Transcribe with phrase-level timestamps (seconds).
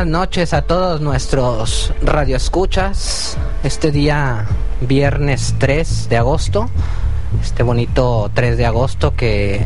[0.00, 3.36] Buenas noches a todos nuestros radioescuchas.
[3.62, 4.46] Este día
[4.80, 6.70] viernes 3 de agosto,
[7.42, 9.62] este bonito 3 de agosto que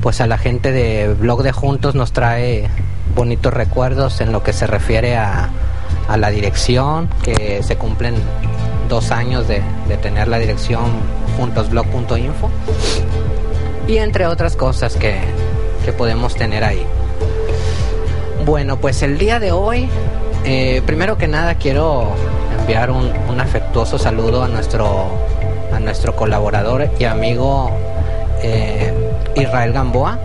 [0.00, 2.70] pues a la gente de Blog de Juntos nos trae
[3.14, 5.50] bonitos recuerdos en lo que se refiere a,
[6.08, 8.14] a la dirección, que se cumplen
[8.88, 10.84] dos años de, de tener la dirección
[11.36, 12.50] juntosblog.info
[13.86, 15.20] y entre otras cosas que,
[15.84, 16.86] que podemos tener ahí.
[18.44, 19.88] Bueno, pues el día de hoy,
[20.44, 22.08] eh, primero que nada quiero
[22.58, 25.06] enviar un, afectuoso saludo a nuestro,
[25.72, 27.70] a nuestro colaborador y amigo
[28.42, 28.92] eh,
[29.36, 30.18] Israel Gamboa,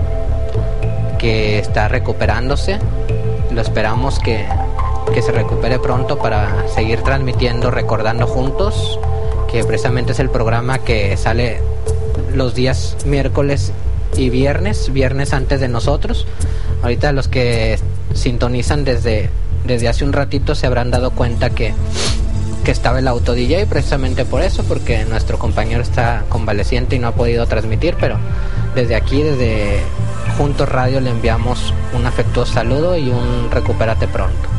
[1.19, 2.79] que está recuperándose.
[3.51, 4.45] Lo esperamos que,
[5.13, 8.99] que se recupere pronto para seguir transmitiendo Recordando Juntos,
[9.51, 11.61] que precisamente es el programa que sale
[12.33, 13.71] los días miércoles
[14.15, 16.25] y viernes, viernes antes de nosotros.
[16.83, 17.77] Ahorita los que
[18.17, 19.29] sintonizan desde,
[19.65, 21.73] desde hace un ratito se habrán dado cuenta que,
[22.63, 27.07] que estaba el auto DJ precisamente por eso, porque nuestro compañero está convaleciente y no
[27.07, 28.17] ha podido transmitir, pero
[28.75, 29.79] desde aquí, desde
[30.37, 34.49] Juntos Radio, le enviamos un afectuoso saludo y un recupérate pronto.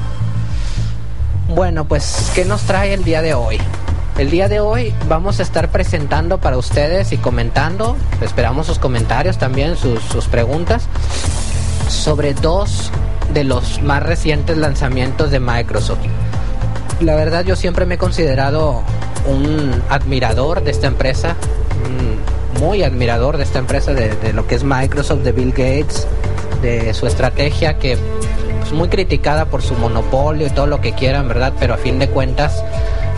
[1.54, 3.58] Bueno, pues, ¿qué nos trae el día de hoy?
[4.18, 9.38] El día de hoy vamos a estar presentando para ustedes y comentando, esperamos sus comentarios
[9.38, 10.88] también, sus, sus preguntas,
[11.88, 12.90] sobre dos
[13.32, 16.00] de los más recientes lanzamientos de Microsoft.
[17.00, 18.82] La verdad yo siempre me he considerado
[19.26, 21.36] un admirador de esta empresa,
[22.60, 26.06] muy admirador de esta empresa, de, de, lo que es Microsoft, de Bill Gates,
[26.62, 31.28] de su estrategia que es muy criticada por su monopolio y todo lo que quieran,
[31.28, 31.52] ¿verdad?
[31.58, 32.64] Pero a fin de cuentas,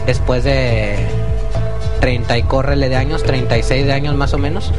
[0.07, 0.97] después de
[2.01, 4.73] 30 y córrele de años, 36 de años más o menos,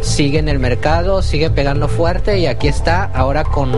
[0.00, 3.72] sigue en el mercado, sigue pegando fuerte y aquí está ahora con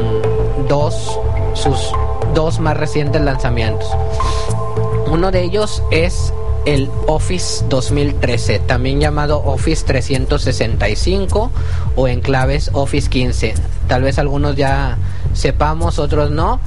[0.69, 1.19] dos,
[1.55, 1.93] sus
[2.35, 3.89] dos más recientes lanzamientos.
[5.11, 6.33] Uno de ellos es
[6.67, 11.51] el Office 2013, también llamado Office 365
[11.97, 13.55] o en claves Office 15.
[13.89, 14.99] Tal vez algunos ya
[15.33, 16.61] sepamos, otros no,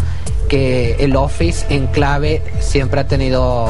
[0.49, 3.67] que el Office en clave siempre ha tenido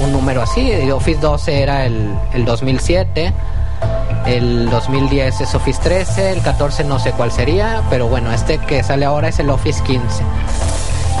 [0.00, 0.70] un número así.
[0.70, 3.32] El Office 12 era el, el 2007
[4.26, 8.82] el 2010 es Office 13, el 14 no sé cuál sería, pero bueno, este que
[8.82, 10.22] sale ahora es el Office 15.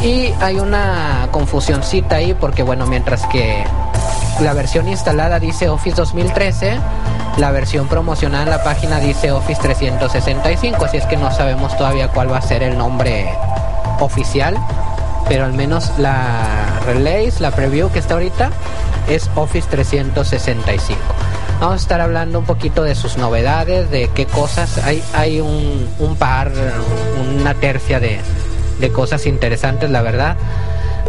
[0.02, 3.64] Y hay una confusioncita ahí porque bueno, mientras que
[4.40, 6.78] la versión instalada dice Office 2013,
[7.38, 12.08] la versión promocionada en la página dice Office 365, así es que no sabemos todavía
[12.08, 13.32] cuál va a ser el nombre
[14.00, 14.56] oficial,
[15.28, 18.50] pero al menos la release, la preview que está ahorita
[19.08, 20.98] es Office 365.
[21.60, 24.76] Vamos a estar hablando un poquito de sus novedades, de qué cosas.
[24.84, 26.52] Hay, hay un, par,
[27.40, 28.20] una tercia de,
[28.78, 30.36] de, cosas interesantes, la verdad.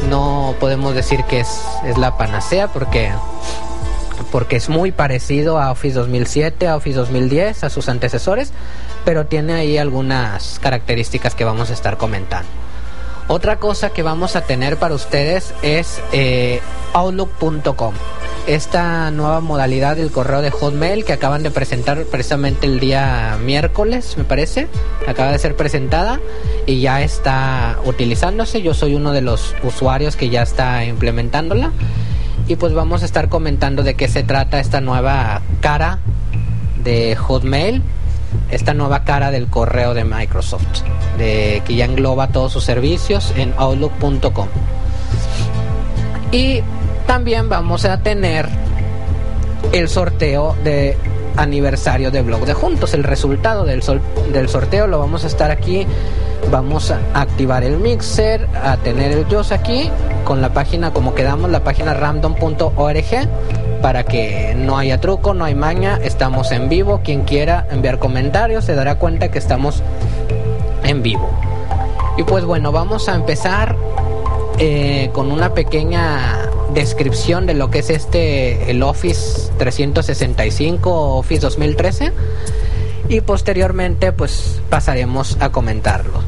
[0.10, 3.12] No podemos decir que es, es la panacea porque,
[4.32, 8.54] porque es muy parecido a Office 2007, a Office 2010, a sus antecesores,
[9.04, 12.50] pero tiene ahí algunas características que vamos a estar comentando.
[13.28, 16.62] Otra cosa que vamos a tener para ustedes es eh,
[16.94, 17.94] Outlook.com
[18.48, 24.16] esta nueva modalidad del correo de Hotmail que acaban de presentar precisamente el día miércoles,
[24.18, 24.70] me parece.
[25.06, 26.22] Acaba de ser presentada
[26.66, 28.62] y ya está utilizándose.
[28.62, 31.72] Yo soy uno de los usuarios que ya está implementándola.
[32.48, 36.00] Y pues vamos a estar comentando de qué se trata esta nueva cara
[36.86, 37.84] de Hotmail,
[38.50, 40.84] esta nueva cara del correo de Microsoft,
[41.18, 44.48] de que ya engloba todos sus servicios en outlook.com.
[46.32, 46.62] Y
[47.08, 48.48] también vamos a tener
[49.72, 50.98] el sorteo de
[51.38, 52.94] aniversario de Blog de Juntos.
[52.94, 53.82] El resultado del,
[54.32, 55.88] del sorteo lo vamos a estar aquí.
[56.52, 59.90] Vamos a activar el mixer, a tener el JOS aquí
[60.24, 63.06] con la página como quedamos, la página random.org
[63.82, 67.02] para que no haya truco, no hay maña, estamos en vivo.
[67.04, 69.82] Quien quiera enviar comentarios se dará cuenta que estamos
[70.84, 71.30] en vivo.
[72.18, 73.76] Y pues bueno, vamos a empezar
[74.60, 81.42] eh, con una pequeña descripción de lo que es este el Office 365 o Office
[81.42, 82.14] 2013
[83.10, 86.22] y posteriormente pues pasaremos a comentarlo.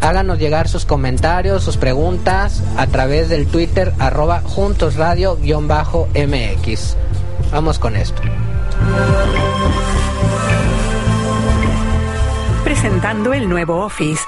[0.00, 6.96] Háganos llegar sus comentarios, sus preguntas a través del Twitter arroba juntosradio-mx.
[7.52, 8.22] Vamos con esto.
[12.64, 14.22] Presentando el nuevo Office.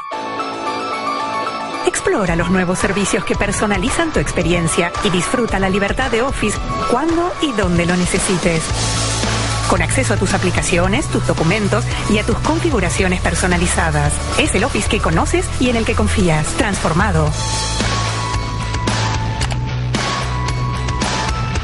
[1.87, 6.59] Explora los nuevos servicios que personalizan tu experiencia y disfruta la libertad de Office
[6.91, 8.63] cuando y donde lo necesites.
[9.69, 14.13] con acceso a tus aplicaciones, tus documentos y a tus configuraciones personalizadas.
[14.39, 16.47] Es el Office que conoces y en el que confías.
[16.59, 17.31] Transformado.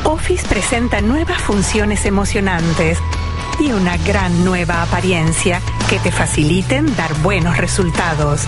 [0.04, 2.98] Office presenta nuevas funciones emocionantes
[3.60, 5.60] y una gran nueva apariencia
[5.90, 8.46] que te faciliten dar buenos resultados.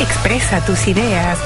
[0.00, 1.38] Expresa tus ideas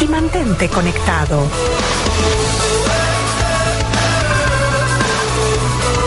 [0.00, 1.46] y mantente conectado.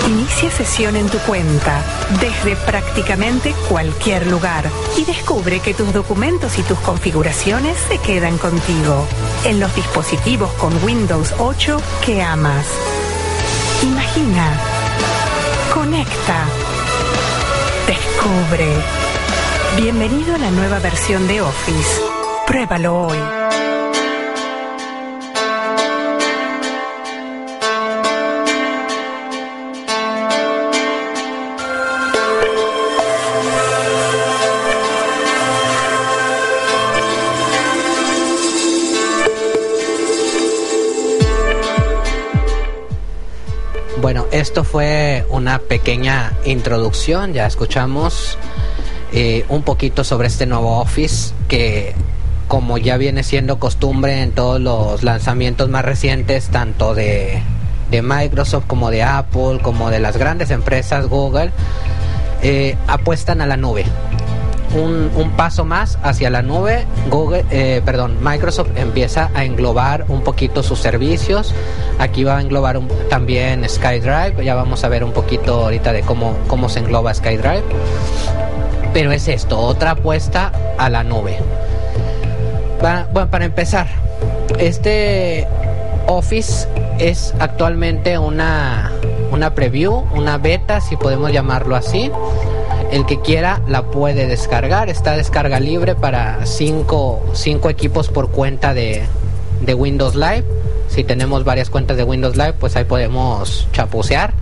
[0.07, 1.83] Inicia sesión en tu cuenta
[2.19, 4.65] desde prácticamente cualquier lugar
[4.97, 9.05] y descubre que tus documentos y tus configuraciones se quedan contigo
[9.45, 12.65] en los dispositivos con Windows 8 que amas.
[13.83, 14.59] Imagina.
[15.73, 16.62] Conecta.
[17.87, 18.67] Descubre.
[19.75, 22.01] Bienvenido a la nueva versión de Office.
[22.47, 23.42] Pruébalo hoy.
[44.43, 48.37] Esto fue una pequeña introducción, ya escuchamos
[49.13, 51.95] eh, un poquito sobre este nuevo Office que
[52.49, 57.41] como ya viene siendo costumbre en todos los lanzamientos más recientes, tanto de,
[57.89, 61.51] Microsoft como de Apple, como de las grandes empresas Google,
[62.41, 63.85] eh, apuestan a la nube.
[64.75, 70.63] Un, paso más hacia la nube, Google, eh, perdón, Microsoft empieza a englobar un poquito
[70.63, 71.53] sus servicios.
[71.99, 72.79] Aquí va a englobar
[73.09, 74.43] también SkyDrive.
[74.43, 77.63] Ya vamos a ver un poquito ahorita de cómo, cómo se engloba SkyDrive.
[78.93, 81.37] Pero es esto, otra apuesta a la nube.
[82.81, 83.87] Bueno, para empezar,
[84.59, 85.47] este
[86.07, 86.67] Office
[86.99, 88.91] es actualmente una,
[89.31, 92.11] una preview, una beta, si podemos llamarlo así.
[92.93, 94.87] El que quiera la puede descargar.
[94.87, 97.33] Está descarga libre para 5
[97.67, 99.01] equipos por cuenta de,
[99.61, 100.45] de, Windows Live.
[100.89, 104.35] Si tenemos varias cuentas de Windows Live, pues ahí podemos chapucear.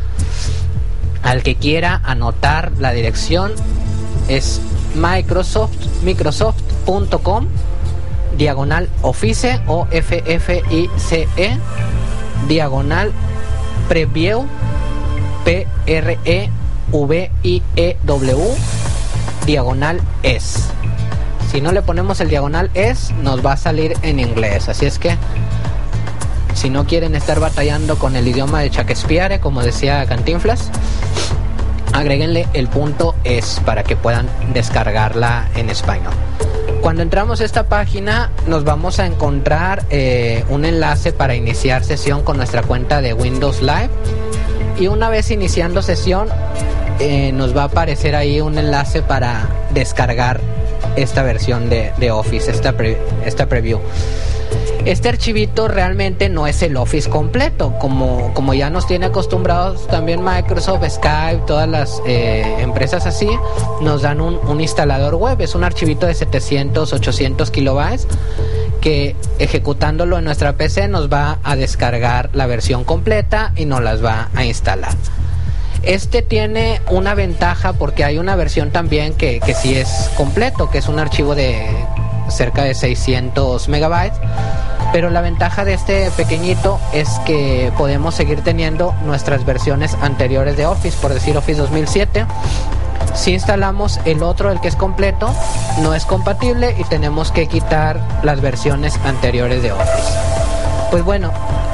[1.24, 3.54] Al que quiera anotar la dirección
[4.28, 4.60] es
[4.96, 7.48] Microsoft, microsoft.com
[8.38, 11.58] diagonal office o f f i c e
[12.50, 13.14] diagonal
[13.88, 14.46] preview
[15.46, 16.50] p r e
[16.92, 18.56] V-I-E-W
[19.46, 20.68] diagonal es.
[21.52, 24.70] Si no le ponemos el diagonal es, nos va a salir en inglés.
[24.70, 25.18] Así es que,
[26.54, 30.70] si no quieren estar batallando con el idioma de Shakespeare, como decía Cantinflas,
[31.94, 36.14] agréguenle el punto es para que puedan descargarla en español.
[36.82, 42.24] Cuando entramos a esta página nos vamos a encontrar eh, un enlace para iniciar sesión
[42.24, 43.90] con nuestra cuenta de Windows Live
[44.80, 46.30] y una vez iniciando sesión
[47.02, 50.40] eh, nos va a aparecer ahí un enlace para descargar
[50.96, 52.76] esta versión de, Office, esta,
[53.26, 53.80] esta preview.
[54.86, 60.24] Este archivito realmente no es el Office completo, como, como ya nos tiene acostumbrados también
[60.24, 63.30] Microsoft, Skype, todas las eh, empresas así,
[63.82, 68.08] nos dan un, un, instalador web, es un archivito de 700, 800 kilobytes
[68.80, 74.04] que ejecutándolo en nuestra PC nos va a descargar la versión completa y nos las
[74.04, 74.94] va a instalar.
[75.84, 80.78] Este tiene una ventaja porque hay una versión también que, que sí es completo, que
[80.78, 81.68] es un archivo de
[82.30, 84.20] cerca de 600 megabytes.
[84.92, 90.66] Pero la ventaja de este pequeñito es que podemos seguir teniendo nuestras versiones anteriores de
[90.66, 92.26] Office, por decir Office 2007.
[93.14, 95.34] Si instalamos el otro, el que es completo,
[95.82, 100.14] no es compatible y tenemos que quitar las versiones anteriores de Office.
[100.92, 101.32] Pues bueno,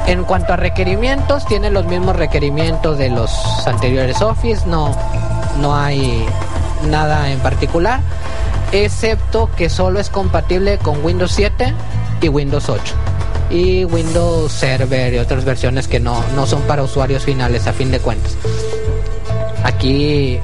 [0.08, 3.30] en cuanto a requerimientos, tiene los mismos requerimientos de los
[3.66, 4.96] anteriores Office, no,
[5.60, 6.24] no hay
[6.88, 8.00] nada en particular,
[8.72, 11.74] excepto que solo es compatible con Windows 7
[12.22, 12.94] y Windows 8
[13.50, 17.90] y Windows Server y otras versiones que no, no son para usuarios finales a fin
[17.90, 18.34] de cuentas.
[19.62, 20.38] Aquí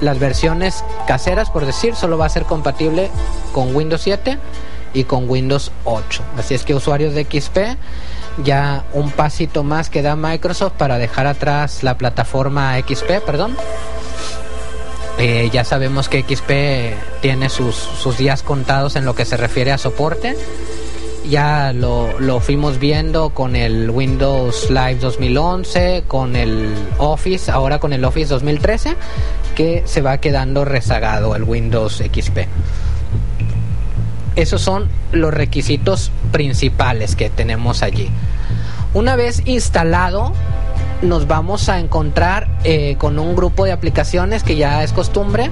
[0.00, 3.10] las versiones caseras, por decir, solo va a ser compatible
[3.52, 4.38] con Windows 7
[4.94, 6.22] y con Windows 8.
[6.38, 7.78] Así es que usuarios de XP
[8.44, 13.56] ya un pasito más que da Microsoft para dejar atrás la plataforma XP, perdón.
[15.18, 19.70] Eh, ya sabemos que XP tiene sus, sus días contados en lo que se refiere
[19.70, 20.36] a soporte
[21.28, 27.92] ya lo, lo, fuimos viendo con el Windows Live 2011, con el Office, ahora con
[27.92, 28.96] el Office 2013,
[29.54, 32.38] que se va quedando rezagado el Windows XP.
[34.36, 38.08] Esos son los requisitos principales que tenemos allí.
[38.94, 40.32] Una vez instalado,
[41.02, 45.50] nos vamos a encontrar eh, con un grupo de aplicaciones que ya es costumbre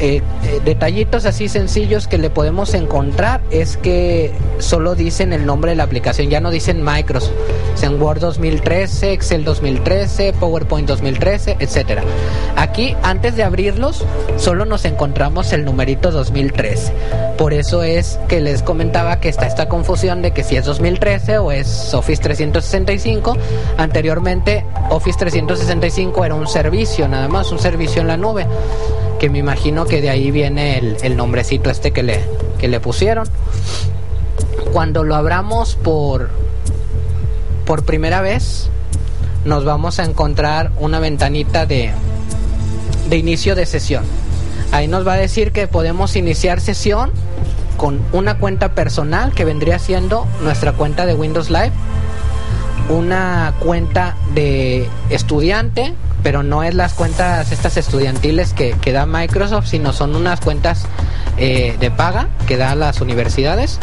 [0.00, 5.70] eh, eh, detallitos así sencillos que le podemos encontrar es que solo dicen el nombre
[5.72, 7.32] de la aplicación, ya no dicen Microsoft,
[7.84, 12.02] en Word 2013, Excel 2013, PowerPoint 2013, etcétera.
[12.56, 14.04] Aquí antes de abrirlos
[14.36, 16.92] solo nos encontramos el numerito 2013.
[17.36, 21.38] Por eso es que les comentaba que está esta confusión de que si es 2013
[21.38, 23.36] o es Office 365.
[23.76, 28.46] Anteriormente Office 365 era un servicio, nada más un servicio en la nube
[29.18, 32.20] que me imagino que de ahí viene el, nombrecito este que le,
[32.58, 33.28] que le pusieron.
[34.72, 36.30] Cuando lo abramos por,
[37.64, 38.68] por primera vez,
[39.44, 41.92] nos vamos a encontrar una ventanita de,
[43.08, 44.04] de inicio de sesión.
[44.72, 47.12] Ahí nos va a decir que podemos iniciar sesión
[47.76, 51.72] con una cuenta personal que vendría siendo nuestra cuenta de Windows Live,
[52.88, 55.94] una cuenta de estudiante
[56.24, 60.86] pero no es las cuentas estas estudiantiles que, que da Microsoft, sino son unas cuentas
[61.36, 63.78] eh, de paga que da las universidades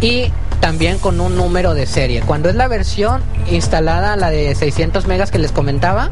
[0.00, 2.22] y también con un número de serie.
[2.22, 6.10] Cuando es la versión instalada, la de 600 megas que les comentaba,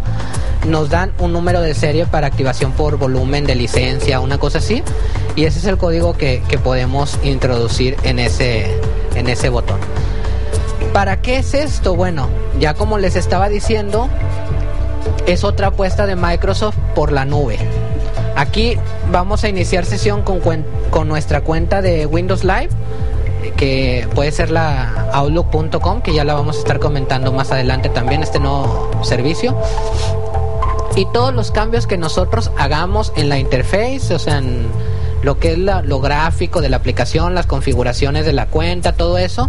[0.68, 4.82] nos dan un número de serie para activación por volumen de licencia, una cosa así,
[5.34, 8.78] y ese es el código que, que podemos introducir en ese,
[9.14, 9.78] en ese botón.
[10.92, 11.96] ¿Para qué es esto?
[11.96, 12.28] Bueno,
[12.60, 14.08] ya como les estaba diciendo,
[15.26, 17.58] es otra apuesta de Microsoft por la nube.
[18.36, 18.76] Aquí
[19.10, 20.40] vamos a iniciar sesión con,
[20.90, 22.70] con nuestra cuenta de Windows Live,
[23.56, 28.22] que puede ser la outlook.com, que ya la vamos a estar comentando más adelante también,
[28.22, 29.56] este nuevo servicio.
[30.96, 34.66] Y todos los cambios que nosotros hagamos en la interface, o sea, en
[35.22, 39.48] lo que es lo gráfico de la aplicación, las configuraciones de la cuenta, todo eso,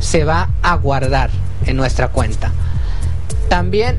[0.00, 1.30] se va a guardar
[1.66, 2.52] en nuestra cuenta.
[3.48, 3.98] También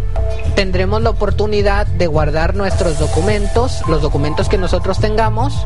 [0.60, 5.66] tendremos la oportunidad de guardar nuestros documentos, los documentos que nosotros tengamos.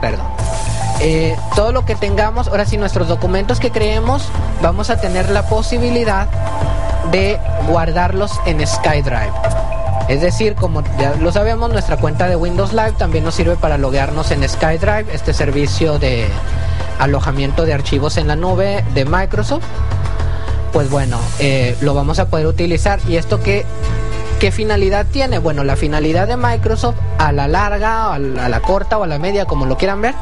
[0.00, 0.26] Perdón.
[0.98, 4.28] Eh, todo lo que tengamos, ahora sí, nuestros documentos que creemos,
[4.60, 6.26] vamos a tener la posibilidad
[7.12, 9.61] de guardarlos en SkyDrive.
[10.08, 13.78] Es decir, como ya lo sabemos, nuestra cuenta de Windows Live también nos sirve para
[13.78, 16.26] loguearnos en SkyDrive, este servicio de
[16.98, 19.64] alojamiento de archivos en la nube de Microsoft.
[20.72, 22.98] Pues bueno, eh, lo vamos a poder utilizar.
[23.08, 23.64] ¿Y esto qué,
[24.40, 25.38] qué finalidad tiene?
[25.38, 29.44] Bueno, la finalidad de Microsoft a la larga, a la corta o a la media,
[29.44, 30.14] como lo quieran ver,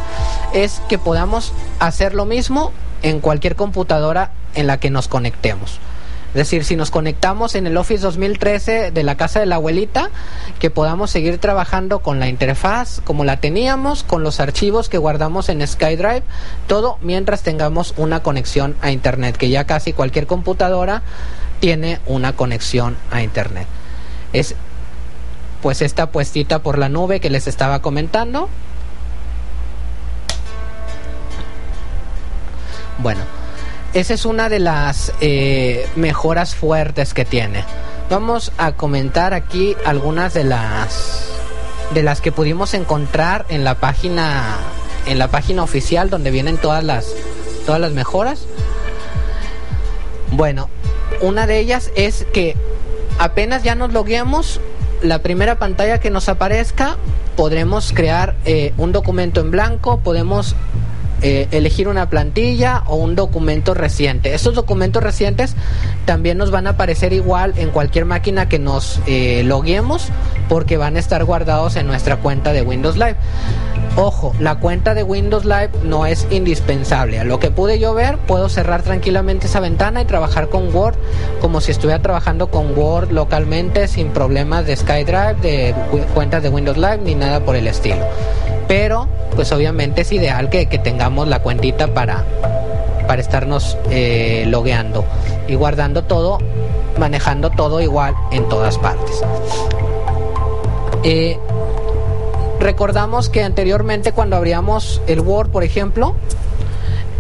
[0.53, 2.73] es que podamos hacer lo mismo
[3.03, 5.79] en cualquier computadora en la que nos conectemos.
[6.31, 10.11] Es decir, si nos conectamos en el Office 2013 de la casa de la abuelita,
[10.61, 15.49] que podamos seguir trabajando con la interfaz como la teníamos, con los archivos que guardamos
[15.49, 16.23] en SkyDrive,
[16.69, 21.03] todo mientras tengamos una conexión a Internet, que ya casi cualquier computadora
[21.59, 23.67] tiene una conexión a Internet.
[24.33, 24.55] Es
[25.63, 28.49] pues esta puestita por la nube que les estaba comentando.
[32.99, 33.23] Bueno,
[33.95, 37.65] esa es una de las eh, mejoras fuertes que tiene.
[38.09, 41.27] Vamos a comentar aquí algunas de las
[41.95, 44.59] de las que pudimos encontrar en la página
[45.07, 47.13] en la página oficial donde vienen todas las
[47.67, 48.47] todas las mejoras.
[50.33, 50.69] Bueno,
[51.21, 52.57] una de ellas es que
[53.19, 54.61] apenas ya nos logueemos,
[55.03, 56.97] la primera pantalla que nos aparezca
[57.37, 60.55] podremos crear eh, un documento en blanco, podemos
[61.23, 64.35] eh, elegir una plantilla o un documento reciente.
[64.35, 65.55] Estos documentos recientes
[66.05, 70.09] también nos van a aparecer igual en cualquier máquina que nos eh, loguemos
[70.49, 73.17] porque van a estar guardados en nuestra cuenta de Windows Live.
[73.97, 77.19] Ojo, la cuenta de Windows Live no es indispensable.
[77.19, 80.95] A lo que pude yo ver, puedo cerrar tranquilamente esa ventana y trabajar con Word
[81.41, 85.75] como si estuviera trabajando con Word localmente sin problemas de SkyDrive, de
[86.15, 88.07] cuentas de Windows Live ni nada por el estilo.
[88.71, 92.25] Pero, pues obviamente es ideal que, tengamos la cuentita para,
[93.09, 95.05] para estarnos eh, logueando
[95.49, 96.39] y guardando todo,
[96.97, 99.23] manejando todo igual en todas partes.
[101.03, 101.37] Eh,
[102.61, 106.15] recordamos que anteriormente cuando abríamos el Word, por ejemplo,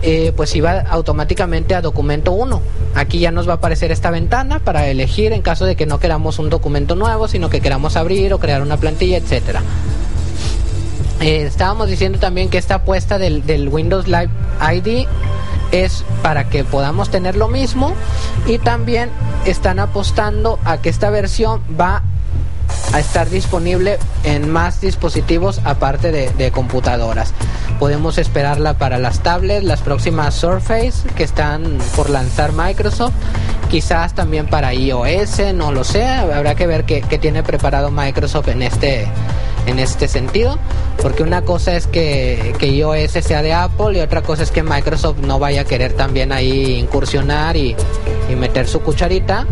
[0.02, 2.62] eh, pues iba automáticamente a documento 1.
[2.94, 5.98] Aquí ya nos va a aparecer esta ventana para elegir en caso de que no
[5.98, 9.62] queramos un documento nuevo, sino que queramos abrir o crear una plantilla, etcétera.
[11.20, 14.30] Eh, estábamos diciendo también que esta apuesta del, del Windows Live
[14.72, 15.06] ID
[15.72, 17.94] es para que podamos tener lo mismo
[18.46, 19.10] y también
[19.44, 22.02] están apostando a que esta versión va
[22.92, 27.32] a estar disponible en más dispositivos aparte de, computadoras.
[27.78, 33.14] Podemos esperarla para las tablets, las próximas Surface que están por lanzar Microsoft,
[33.70, 38.62] quizás también para iOS, no lo sé, habrá que ver qué, tiene preparado Microsoft en
[38.62, 39.06] este
[39.66, 40.58] en este sentido,
[41.02, 44.62] porque una cosa es que, que, iOS sea de Apple y otra cosa es que
[44.62, 47.76] Microsoft no vaya a querer también ahí incursionar y,
[48.30, 49.46] y meter su cucharita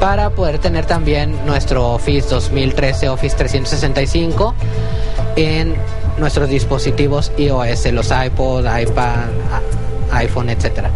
[0.00, 4.54] para poder tener también nuestro Office 2013, Office 365
[5.36, 5.74] en
[6.18, 9.28] nuestros dispositivos iOS, los iPod, iPad,
[10.12, 10.88] iPhone, etc.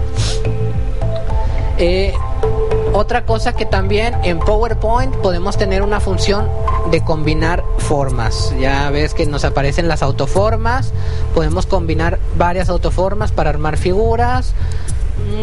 [2.92, 6.49] otra cosa que también en PowerPoint podemos tener una función
[6.90, 8.54] de combinar formas.
[8.59, 10.92] Ya ves que nos aparecen las autoformas.
[11.35, 14.54] Podemos combinar varias autoformas para armar figuras.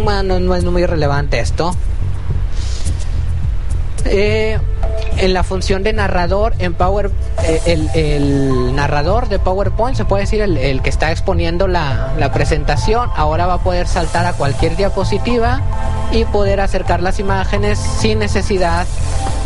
[0.04, 1.76] Bueno, no es muy relevante esto.
[4.06, 4.58] Eh,
[5.18, 7.12] en la función de narrador en Power
[7.44, 13.48] eh, el, narrador de PowerPoint se puede decir el, que está exponiendo la, presentación ahora
[13.48, 15.62] va a poder saltar a cualquier diapositiva
[16.12, 18.86] y poder acercar las imágenes sin necesidad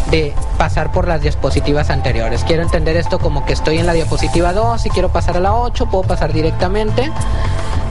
[0.10, 2.44] de pasar por las diapositivas anteriores.
[2.44, 5.54] Quiero entender esto como que estoy en la diapositiva 2 y quiero pasar a la
[5.54, 7.12] 8, puedo pasar directamente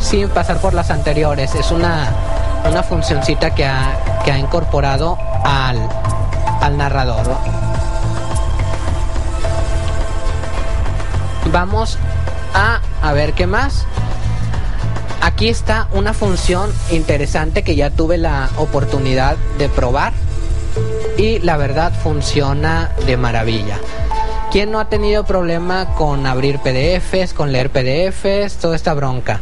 [0.01, 1.55] sin pasar por las anteriores.
[1.55, 2.09] Es una,
[2.69, 5.79] una funcioncita que ha, que ha incorporado al,
[6.61, 7.37] al narrador.
[11.53, 11.99] Vamos
[12.55, 13.87] a, a ver qué más.
[15.23, 20.15] Aquí está una función interesante que ya tuve la oportunidad de probar
[21.19, 23.79] y la verdad funciona de maravilla.
[24.51, 29.41] ¿Quién no ha tenido problema con abrir PDFs, con leer PDFs, toda esta bronca?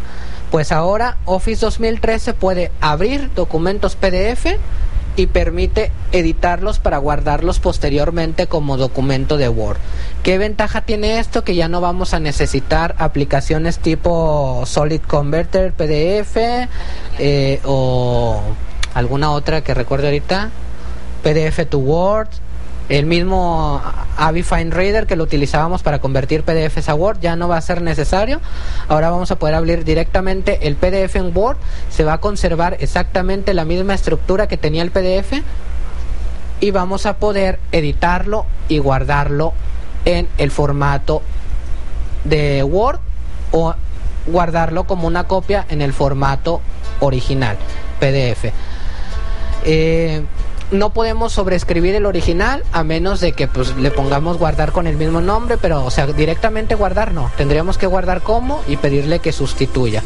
[0.51, 4.47] Pues ahora Office 2013 puede abrir documentos PDF
[5.19, 9.79] y permite editarlos para guardarlos posteriormente como documento de Word.
[10.23, 11.43] ¿Qué ventaja tiene esto?
[11.43, 16.37] Que ya no vamos a necesitar aplicaciones tipo Solid Converter PDF
[17.19, 18.41] eh, o
[18.95, 20.51] alguna otra que recuerde ahorita.
[21.25, 22.29] PDF to Word
[22.89, 23.83] el mismo
[24.17, 27.83] Avifine Reader que lo utilizábamos para convertir PDFs a Word ya no va a ser
[27.83, 28.41] necesario.
[28.89, 31.59] Ahora vamos a poder abrir directamente el PDF en Word.
[31.91, 35.43] Se va a conservar exactamente la misma estructura que tenía el PDF
[36.61, 39.53] y vamos a poder editarlo y guardarlo
[40.05, 41.23] en el formato
[42.25, 43.01] de Word
[43.53, 43.75] o
[44.27, 46.61] guardarlo como una copia en el formato
[47.01, 47.57] original
[48.01, 48.53] PDF.
[49.65, 50.23] Eh,
[50.71, 54.97] no podemos sobreescribir el original a menos de que pues le pongamos guardar con el
[54.97, 59.33] mismo nombre, pero o sea, directamente guardar no, tendríamos que guardar como y pedirle que
[59.33, 60.03] sustituya.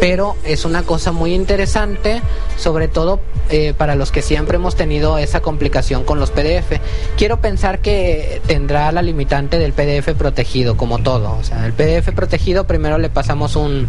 [0.00, 2.20] Pero es una cosa muy interesante,
[2.58, 6.78] sobre todo eh, para los que siempre hemos tenido esa complicación con los PDF.
[7.16, 11.38] Quiero pensar que tendrá la limitante del PDF protegido, como todo.
[11.38, 13.88] O sea, el PDF protegido primero le pasamos un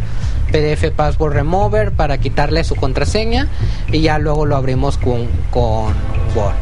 [0.55, 3.49] PDF Password Remover para quitarle su contraseña
[3.91, 5.93] y ya luego lo abrimos con, con
[6.33, 6.55] Word.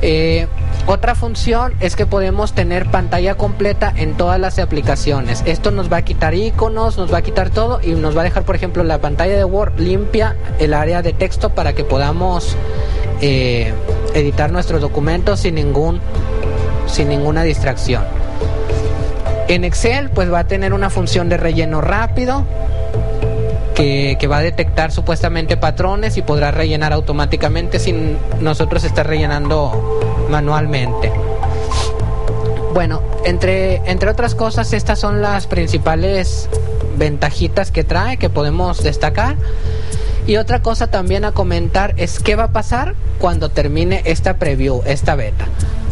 [0.00, 0.46] Eh,
[0.86, 5.42] otra función es que podemos tener pantalla completa en todas las aplicaciones.
[5.44, 8.24] Esto nos va a quitar iconos, nos va a quitar todo y nos va a
[8.24, 12.56] dejar, por ejemplo, la pantalla de Word limpia el área de texto para que podamos
[13.20, 13.74] eh,
[14.14, 16.00] editar nuestros documentos sin ningún
[16.86, 18.02] sin ninguna distracción.
[19.48, 22.44] En Excel pues va a tener una función de relleno rápido
[23.74, 30.00] que, va a detectar supuestamente patrones y podrá rellenar automáticamente sin nosotros estar rellenando
[30.30, 31.12] manualmente.
[32.72, 36.48] Bueno, entre, entre otras cosas, estas son las principales
[36.96, 39.36] ventajitas que trae que podemos destacar.
[40.26, 44.82] Y otra cosa también a comentar es qué va a pasar cuando termine esta preview,
[44.86, 45.46] esta beta.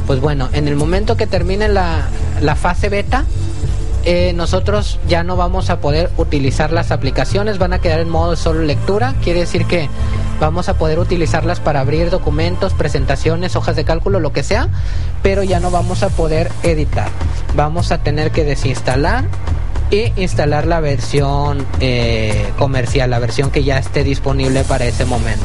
[0.07, 2.07] Pues bueno, en el momento que termine la,
[2.41, 3.25] la fase beta,
[4.05, 8.35] eh, nosotros ya no vamos a poder utilizar las aplicaciones, van a quedar en modo
[8.35, 9.91] solo lectura, quiere decir que
[10.41, 14.69] vamos a poder utilizarlas para abrir documentos, presentaciones, hojas de cálculo, lo que sea,
[15.23, 17.09] pero ya no vamos a poder editar.
[17.55, 19.25] Vamos a tener que desinstalar
[19.91, 25.45] y instalar la versión eh, comercial, la versión que ya esté disponible para ese momento.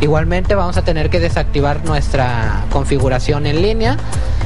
[0.00, 3.96] Igualmente vamos a tener que desactivar nuestra configuración en línea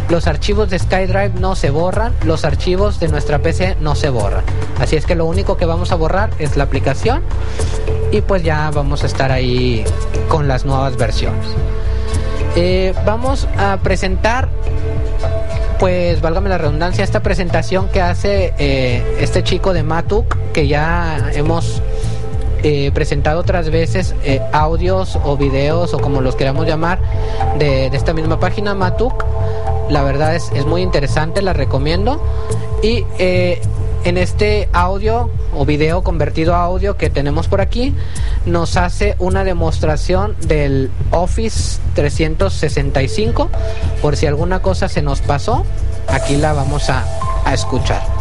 [0.08, 4.44] los archivos de SkyDrive no se borran, los archivos de nuestra PC no se borran.
[4.78, 7.22] Así es que lo único que vamos a borrar es la aplicación
[8.12, 9.84] y pues ya vamos a estar ahí
[10.28, 11.46] con las nuevas versiones.
[12.56, 14.48] Eh, vamos a presentar
[15.80, 21.30] pues válgame la redundancia, esta presentación que hace eh, este chico de Matuk, que ya
[21.34, 21.82] hemos
[22.62, 24.14] eh, presentado otras veces
[24.52, 27.00] audios o videos o como los queramos llamar
[27.58, 29.24] de, de esta misma página Matuk.
[29.88, 32.22] La verdad es, es muy interesante, la recomiendo.
[32.82, 33.04] Y
[34.04, 37.94] en este audio o video convertido a audio que tenemos por aquí,
[38.44, 43.48] nos hace una demostración del Office 365.
[44.02, 45.64] Por si alguna cosa se nos pasó,
[46.08, 47.04] aquí la vamos a,
[47.52, 48.13] escuchar.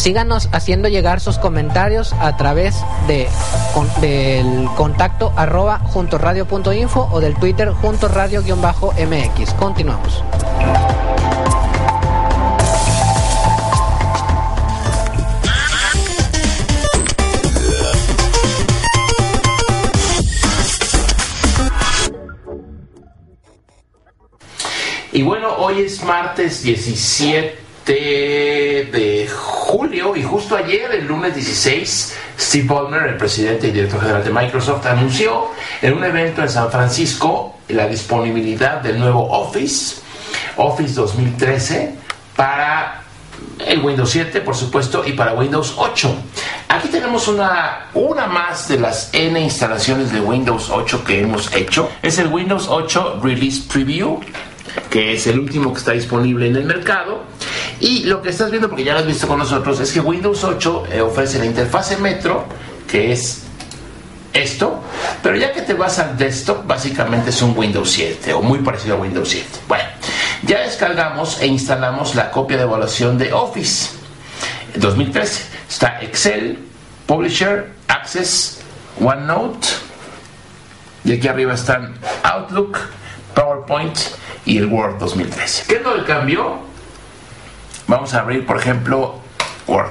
[0.00, 2.74] Síganos haciendo llegar sus comentarios a través
[3.06, 3.28] de,
[4.00, 9.52] del contacto arroba juntoradio.info o del Twitter junto radio-mx.
[9.58, 10.24] Continuamos.
[25.12, 32.66] Y bueno, hoy es martes 17 de julio y justo ayer, el lunes 16, Steve
[32.66, 35.48] Ballmer, el presidente y director general de Microsoft, anunció
[35.82, 39.96] en un evento en San Francisco la disponibilidad del nuevo Office,
[40.56, 41.94] Office 2013,
[42.36, 43.02] para
[43.66, 46.14] el Windows 7, por supuesto, y para Windows 8.
[46.68, 51.90] Aquí tenemos una, una más de las N instalaciones de Windows 8 que hemos hecho.
[52.02, 54.20] Es el Windows 8 Release Preview
[54.88, 57.22] que es el último que está disponible en el mercado.
[57.80, 60.44] Y lo que estás viendo, porque ya lo has visto con nosotros, es que Windows
[60.44, 62.44] 8 eh, ofrece la interfase Metro,
[62.86, 63.42] que es
[64.32, 64.82] esto,
[65.22, 68.96] pero ya que te vas al desktop, básicamente es un Windows 7 o muy parecido
[68.96, 69.46] a Windows 7.
[69.66, 69.84] Bueno,
[70.42, 73.90] ya descargamos e instalamos la copia de evaluación de Office
[74.76, 75.42] 2013.
[75.68, 76.58] Está Excel,
[77.06, 78.60] Publisher, Access,
[79.00, 79.66] OneNote,
[81.04, 82.78] y aquí arriba están Outlook,
[83.34, 83.98] PowerPoint
[84.44, 85.64] y el Word 2013.
[85.68, 86.58] ¿Qué es lo que cambió?
[87.86, 89.16] Vamos a abrir, por ejemplo,
[89.66, 89.90] Word.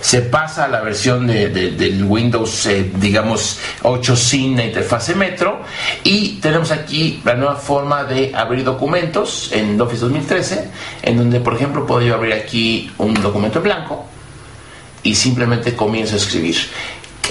[0.00, 5.60] Se pasa a la versión de, del Windows, eh, digamos, 8 sin la interfase Metro.
[6.04, 10.70] Y tenemos aquí la nueva forma de abrir documentos en Office 2013,
[11.02, 14.06] en donde, por ejemplo, puedo yo abrir aquí un documento blanco
[15.02, 16.56] y simplemente comienzo a escribir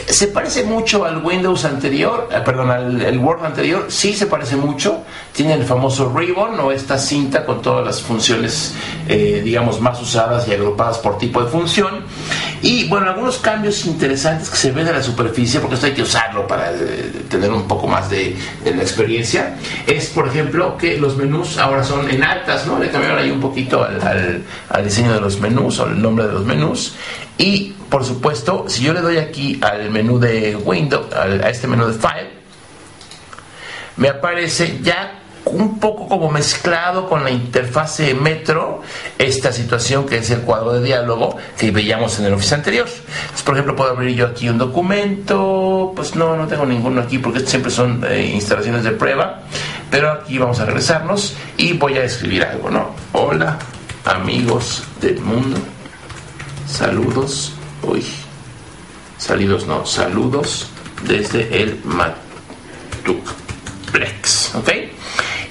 [0.08, 5.04] se parece mucho al Windows anterior, eh, perdón, al Word anterior, sí se parece mucho.
[5.34, 8.73] Tiene el famoso ribbon o esta cinta con todas las funciones,
[9.08, 12.04] eh, digamos, más usadas y agrupadas por tipo de función.
[12.62, 16.02] Y bueno, algunos cambios interesantes que se ven en la superficie, porque esto hay que
[16.02, 19.56] usarlo para eh, tener un poco más de, la experiencia,
[19.88, 22.80] es por ejemplo que los menús ahora son en altas, ¿no?
[22.80, 26.45] Le cambiaron ahí un poquito al diseño de los menús o el nombre de los
[26.45, 26.95] menús.
[27.39, 31.88] Y por supuesto, si yo le doy aquí al menú de Windows, a este menú
[31.88, 32.30] de File,
[33.95, 38.82] me aparece ya un poco como mezclado con la interfase Metro
[39.17, 42.88] esta situación que es el cuadro de diálogo que veíamos en el Office anterior.
[43.45, 47.39] por ejemplo, puedo abrir yo aquí un documento, pues no, no tengo ninguno aquí porque
[47.39, 49.43] siempre son eh, instalaciones de prueba,
[49.89, 52.93] pero aquí vamos a regresarnos y voy a escribir algo, ¿no?
[53.13, 53.58] Hola,
[54.04, 55.58] amigos del mundo
[56.69, 58.05] Saludos, uy,
[59.17, 60.67] saludos no, saludos
[61.05, 61.82] desde el
[63.03, 63.25] Matukplex,
[64.55, 64.69] ¿ok?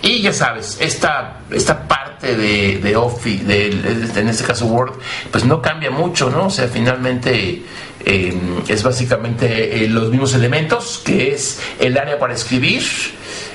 [0.00, 3.66] Y ya sabes, esta, esta parte de, de Office, de,
[4.16, 4.94] en este caso Word,
[5.30, 6.46] pues no cambia mucho, ¿no?
[6.46, 7.64] O sea, finalmente
[8.04, 8.34] eh,
[8.68, 12.82] es básicamente eh, los mismos elementos, que es el área para escribir,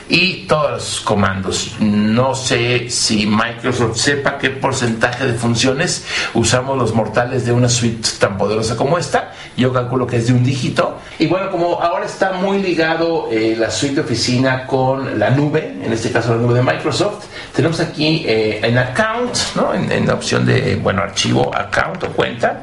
[0.10, 1.76] y todos los comandos.
[1.80, 8.08] No sé si Microsoft sepa qué porcentaje de funciones usamos los mortales de una suite
[8.20, 9.34] tan poderosa como esta.
[9.56, 11.00] Yo calculo que es de un dígito.
[11.20, 15.78] Y bueno, como ahora está muy ligado eh, la suite de oficina con la nube,
[15.84, 19.74] en este caso la nube de Microsoft, tenemos aquí eh, en Account, ¿no?
[19.74, 22.62] en, en la opción de, bueno, archivo, account o cuenta.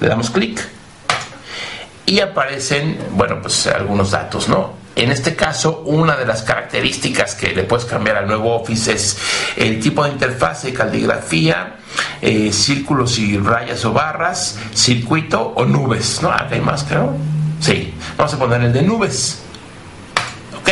[0.00, 0.60] Le damos clic
[2.06, 4.81] y aparecen, bueno, pues algunos datos, ¿no?
[4.94, 9.18] En este caso, una de las características que le puedes cambiar al nuevo Office es
[9.56, 11.76] el tipo de interfase, caligrafía,
[12.20, 16.20] eh, círculos y rayas o barras, circuito o nubes.
[16.22, 16.30] ¿No?
[16.30, 17.16] Acá hay más, creo.
[17.60, 19.40] Sí, vamos a poner el de nubes.
[20.60, 20.70] ¿Ok?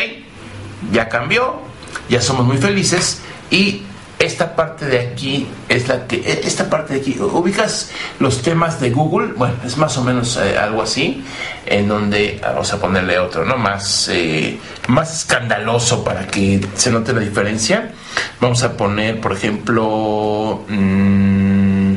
[0.93, 1.61] Ya cambió,
[2.09, 3.85] ya somos muy felices y
[4.21, 8.79] esta parte de aquí es la que e, esta parte de aquí ubicas los temas
[8.79, 11.25] de Google bueno es más o menos eh, algo así
[11.65, 16.91] en donde ah, vamos a ponerle otro no más eh, más escandaloso para que se
[16.91, 17.93] note la diferencia.
[18.41, 21.93] Vamos a poner por ejemplo mm,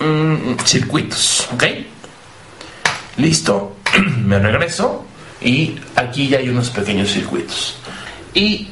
[0.00, 1.64] mm, circuitos ok
[3.18, 3.76] listo
[4.24, 5.04] me regreso
[5.42, 7.76] y aquí ya hay unos pequeños circuitos.
[8.32, 8.68] Y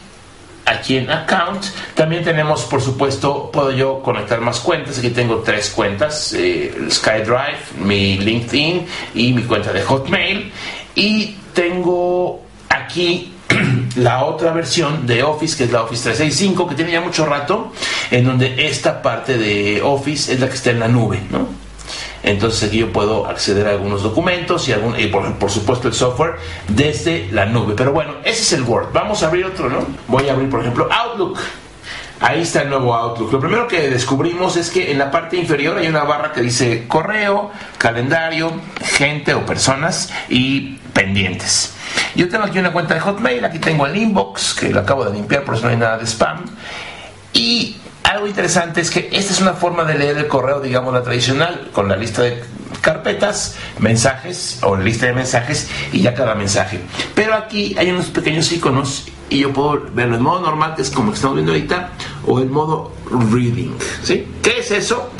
[0.71, 1.65] aquí en Account.
[1.95, 4.99] También tenemos, por supuesto, puedo yo conectar más cuentas.
[4.99, 10.53] Aquí tengo tres cuentas, eh, SkyDrive, mi LinkedIn y mi cuenta de Hotmail.
[10.95, 13.33] Y tengo aquí
[13.97, 17.73] la otra versión de Office, que es la Office 365, que tiene ya mucho rato,
[18.11, 21.60] en donde esta parte de Office es la que está en la nube, ¿no?
[22.23, 26.37] Entonces aquí yo puedo acceder a algunos documentos y, por, por, supuesto el software
[26.69, 27.75] desde la nube.
[27.77, 28.89] Pero bueno, ese es el Word.
[28.93, 29.87] Vamos a abrir otro, ¿no?
[30.07, 31.39] Voy a abrir, por ejemplo, Outlook.
[32.21, 33.33] Ahí está el nuevo Outlook.
[33.33, 36.87] Lo primero que descubrimos es que en la parte inferior hay una barra que dice
[36.87, 38.53] correo, calendario,
[38.83, 41.75] gente o personas y pendientes.
[42.15, 45.15] Yo tengo aquí una cuenta de Hotmail, aquí tengo el inbox, que lo acabo de
[45.15, 46.45] limpiar, por eso no hay nada de spam.
[47.33, 47.77] Y
[48.11, 51.71] algo interesante es que esta es una forma de leer el correo, digamos, la tradicional,
[51.73, 52.43] con la lista de
[52.81, 56.81] carpetas, mensajes o lista de mensajes y ya cada mensaje.
[57.15, 60.91] Pero aquí hay unos pequeños iconos y yo puedo verlo en modo normal, que es
[60.91, 61.91] como que estamos viendo ahorita,
[62.27, 62.93] o en modo
[63.31, 63.77] reading.
[64.03, 64.27] ¿sí?
[64.43, 65.11] ¿Qué es eso?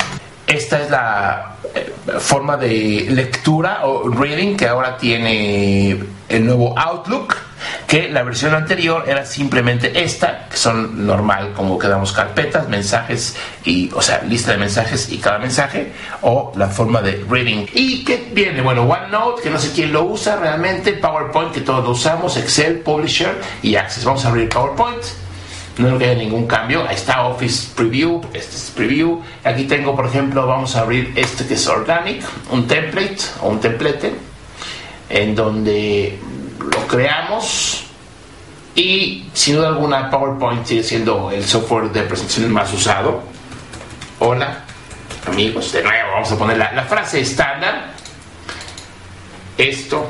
[0.45, 7.35] Esta es la eh, forma de lectura o reading que ahora tiene el nuevo Outlook
[7.91, 13.91] que la versión anterior era simplemente esta, que son normal, como quedamos carpetas, mensajes y,
[13.93, 17.65] o sea, lista de mensajes y cada mensaje, o la forma de reading.
[17.73, 18.61] ¿Y qué viene?
[18.61, 22.79] Bueno, OneNote, que no sé quién lo usa realmente, PowerPoint, que todos lo usamos, Excel,
[22.79, 24.05] Publisher y Access.
[24.05, 25.03] Vamos a abrir PowerPoint.
[25.77, 26.87] No creo que haya ningún cambio.
[26.87, 28.21] Ahí está Office Preview.
[28.33, 29.21] Este es Preview.
[29.43, 33.59] Aquí tengo, por ejemplo, vamos a abrir este que es Organic, un template o un
[33.59, 34.13] templete,
[35.09, 36.17] en donde
[36.61, 37.83] lo creamos
[38.75, 43.21] y sin duda alguna PowerPoint sigue siendo el software de presentación más usado.
[44.19, 44.63] Hola,
[45.27, 47.91] amigos, de nuevo vamos a poner la, frase estándar.
[49.57, 50.09] Esto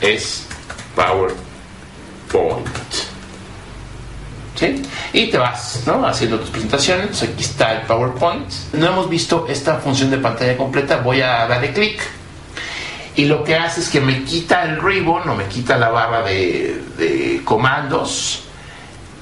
[0.00, 0.46] es
[0.94, 2.68] PowerPoint.
[4.54, 4.82] ¿Sí?
[5.14, 7.22] Y te vas haciendo tus presentaciones.
[7.22, 8.46] Aquí está el PowerPoint.
[8.74, 10.98] No hemos visto esta función de pantalla completa.
[10.98, 12.00] Voy a darle clic
[13.20, 16.22] y lo que hace es que me quita el ribbon o me quita la barra
[16.22, 18.44] de, comandos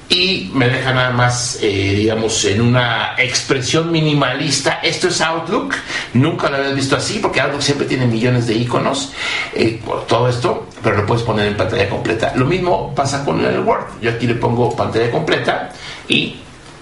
[0.07, 4.79] y me deja nada más, eh, digamos, en una expresión minimalista.
[4.81, 5.75] Esto es Outlook,
[6.13, 9.11] nunca lo había visto así porque Outlook siempre tiene millones de iconos,
[9.53, 12.31] eh, todo esto, pero lo puedes poner en pantalla completa.
[12.37, 13.99] Lo mismo pasa con el Word.
[14.01, 15.73] Yo aquí le pongo pantalla completa
[16.07, 16.37] y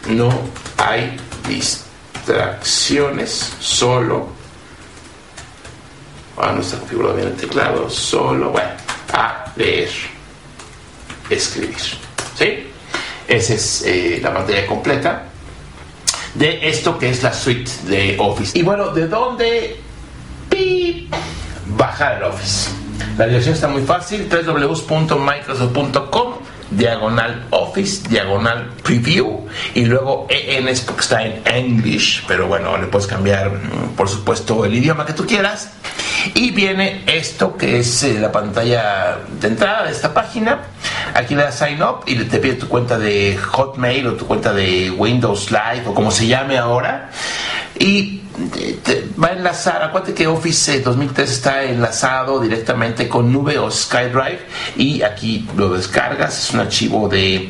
[0.10, 0.30] no
[0.78, 4.37] hay distracciones, solo
[6.38, 8.70] Ah, no está configurado bien el teclado, solo, bueno,
[9.12, 9.90] a leer,
[11.30, 11.76] escribir.
[12.36, 12.68] ¿Sí?
[13.28, 15.24] Esa es eh, la pantalla completa
[16.36, 18.56] de esto que es la suite de Office.
[18.58, 19.82] Y bueno, ¿de dónde?
[20.50, 21.12] ¡Pip!
[21.76, 22.70] Bajar el Office.
[23.18, 26.34] La dirección está muy fácil, www.microsoft.com
[26.72, 33.52] diagonal office, diagonal preview y luego EN está en English, pero bueno, le puedes cambiar
[33.52, 35.72] mm, por supuesto el idioma que tú quieras.
[36.34, 40.60] Y viene esto que es eh, la pantalla de entrada de esta página.
[41.14, 44.54] Aquí le das sign up y te pide tu cuenta de Hotmail o tu cuenta
[44.54, 47.12] de Windows Live o como se llame ahora.
[47.80, 48.22] Y
[49.22, 54.40] va a enlazar, acuérdate que Office 2003 está enlazado directamente con Nube o SkyDrive
[54.78, 57.50] y aquí lo descargas, es un archivo de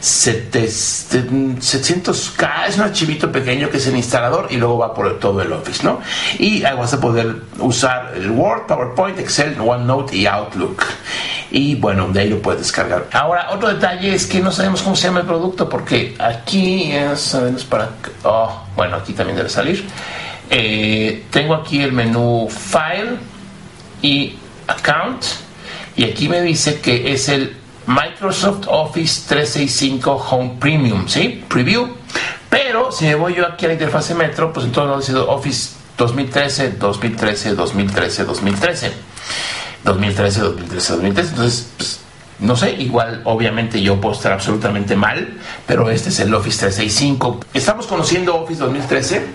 [0.00, 5.52] 700K, es un archivito pequeño que es el instalador y luego va por todo el
[5.52, 6.00] Office, ¿no?
[6.38, 10.84] Y ahí vas a poder usar el Word, PowerPoint, Excel, OneNote y Outlook.
[11.50, 13.06] Y bueno, de ahí lo puedes descargar.
[13.12, 17.34] Ahora, otro detalle es que no sabemos cómo se llama el producto porque aquí es,
[17.68, 17.90] para...
[18.22, 19.86] Oh, bueno, aquí también debe salir.
[20.50, 23.16] Eh, tengo aquí el menú File
[24.02, 25.24] y Account
[25.96, 27.56] y aquí me dice que es el
[27.88, 31.42] Microsoft Office 365 Home Premium, ¿sí?
[31.48, 31.88] Preview.
[32.50, 35.70] Pero si me voy yo aquí a la interfase Metro, pues entonces no dice Office
[35.96, 38.92] 2013, 2013, 2013, 2013.
[39.84, 41.28] 2013, 2013, 2013.
[41.30, 42.00] Entonces, pues,
[42.40, 47.40] no sé, igual obviamente yo puedo estar absolutamente mal, pero este es el Office 365.
[47.52, 49.26] Estamos conociendo Office 2013.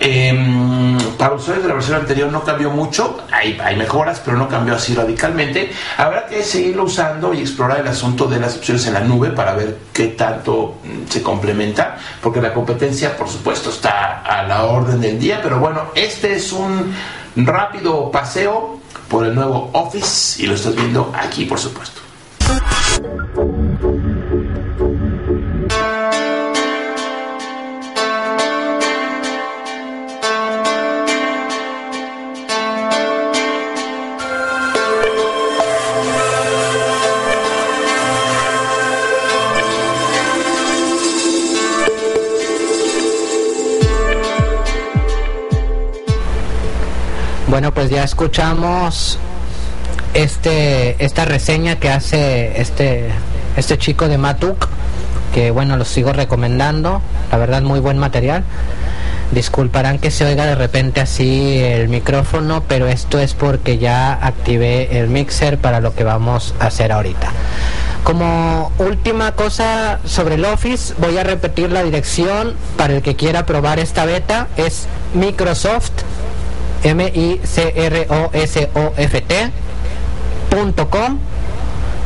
[0.00, 4.48] Eh, para usuarios de la versión anterior no cambió mucho, hay, hay, mejoras, pero no
[4.48, 5.72] cambió así radicalmente.
[5.96, 9.54] Habrá que seguirlo usando y explorar el asunto de las opciones en la nube para
[9.54, 15.00] ver qué tanto mm, se complementa, porque la competencia, por supuesto, está a la orden
[15.00, 16.94] del día, pero bueno, este es un
[17.34, 22.07] rápido paseo por el nuevo Office y lo estás viendo aquí, por supuesto.
[47.48, 49.18] Bueno, pues ya escuchamos
[50.14, 53.08] este esta reseña que hace este
[53.56, 54.68] este chico de Matuk,
[55.34, 58.44] que bueno, lo sigo recomendando, la verdad muy buen material.
[59.32, 64.98] Disculparán que se oiga de repente así el micrófono, pero esto es porque ya activé
[64.98, 67.30] el mixer para lo que vamos a hacer ahorita.
[68.04, 73.44] Como última cosa sobre el Office, voy a repetir la dirección para el que quiera
[73.44, 74.46] probar esta beta.
[74.56, 75.90] Es Microsoft,
[76.84, 77.50] M-I-C-R-O-S-O-F-T,
[80.90, 81.18] com,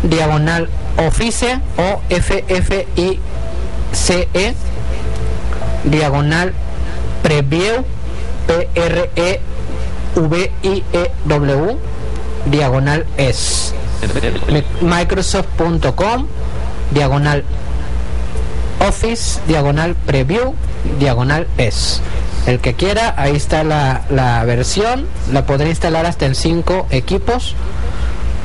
[0.03, 3.19] diagonal Office, o F-F-I-C-E,
[5.85, 6.53] diagonal
[7.23, 7.85] Preview,
[8.47, 9.39] P-R-E-V-I-E-W,
[12.47, 13.73] diagonal S.
[14.81, 16.27] Microsoft.com,
[16.91, 17.45] diagonal
[18.81, 20.55] Office, diagonal Preview,
[20.99, 22.01] diagonal S.
[22.47, 25.07] El que quiera, ahí está la, la versión.
[25.33, 27.55] La podrá instalar hasta en 5 equipos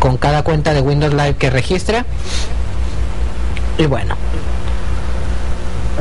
[0.08, 2.06] con cada cuenta de Windows Live que registre.
[3.78, 4.16] Y bueno,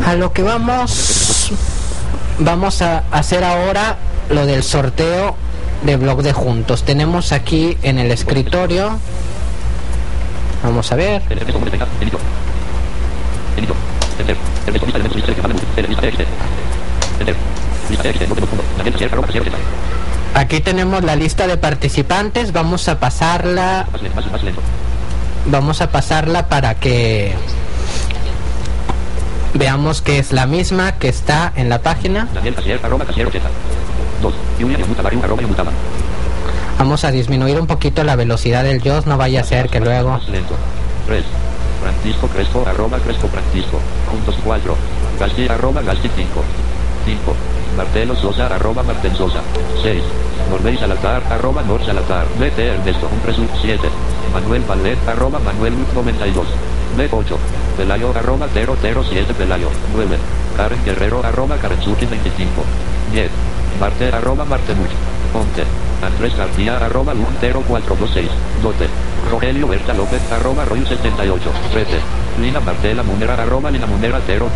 [0.06, 1.50] a lo que vamos,
[2.38, 3.96] vamos a hacer ahora
[4.30, 5.34] lo del sorteo
[5.82, 6.84] de blog de juntos.
[6.84, 8.96] Tenemos aquí en el escritorio,
[10.62, 11.22] vamos a ver.
[20.36, 23.86] Aquí tenemos la lista de participantes, vamos a pasarla.
[25.46, 27.32] Vamos a pasarla para que
[29.54, 32.28] veamos que es la misma que está en la página.
[36.78, 40.20] Vamos a disminuir un poquito la velocidad del JOS, no vaya a ser que luego...
[41.80, 44.76] Francisco Crespo, arroba Crespo Francisco, puntos 4,
[45.18, 46.44] García, arroba García 5,
[47.06, 47.36] 5,
[47.76, 49.42] Martelo Sosa, arroba Martel Sosa,
[49.82, 50.02] 6,
[50.50, 53.88] Norbey Salazar, arroba Nor Salazar, BT Ernesto, un presun 7,
[54.32, 56.46] Manuel Valet, arroba Manuel 92,
[56.96, 57.36] B8,
[57.76, 60.16] Pelayo, arroba 007 Pelayo, 9,
[60.56, 62.64] Karen Guerrero, arroba Karenzuki 25,
[63.12, 63.30] 10,
[63.78, 64.96] Marte, arroba Martemuch,
[65.36, 65.64] 11,
[66.02, 68.28] Andrés García, arroba 0426,
[68.62, 68.86] 12,
[69.30, 72.00] Rogelio Berta López, arroba Roy 78, 13,
[72.40, 74.48] Lina Martela Munera, arroba Lina Munera 04,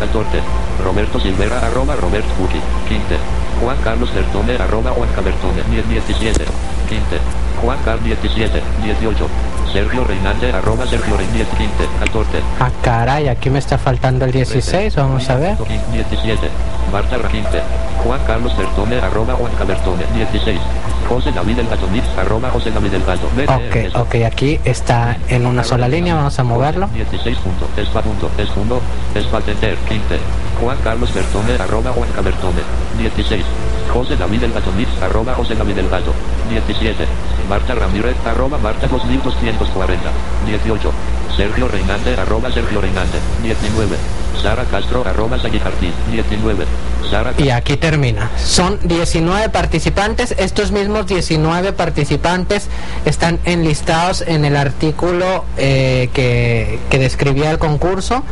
[0.00, 0.40] 14,
[0.82, 3.18] Roberto Silvera, arroba Robert Buki, 15,
[3.60, 6.44] Juan Carlos Bertone, arroba Juan Cabertone, 17,
[6.88, 7.20] 15,
[7.62, 9.28] Juan Carlos 17, 18,
[9.72, 12.42] Sergio Reinante, arroba Sergio Reinante 15, 14.
[12.60, 15.56] Ah, caray, aquí me está faltando el 16, vamos a ver.
[15.92, 16.48] 17,
[16.92, 17.60] Marta Raquinte,
[18.04, 20.60] Juan Carlos Bertone, arroba Juan Cabertone, 16,
[21.08, 23.26] José David El Gatonix, arroba José David El Gato.
[23.26, 26.88] Ok, ok, aquí está en una sola línea, vamos a moverlo.
[26.88, 28.80] 16 punto, espa punto, es punto,
[29.14, 30.18] es patenter, 15,
[30.60, 32.60] Juan Carlos Bertone, arroba Juan Cabertone,
[32.98, 33.44] 16,
[33.92, 36.12] José David El Gatonix, arroba José David El Gato,
[36.54, 37.04] 17,
[37.48, 40.10] Marta Ramírez, arroba Marta 2240,
[40.46, 40.92] 18,
[41.36, 43.96] Sergio Reinante, arroba Sergio Reinante, 19,
[44.40, 46.64] Sara Castro, arroba Martín, 19,
[47.10, 48.30] Sara Y aquí termina.
[48.36, 50.34] Son 19 participantes.
[50.38, 52.68] Estos mismos 19 participantes
[53.04, 58.22] están enlistados en el artículo eh, que, que describía el concurso.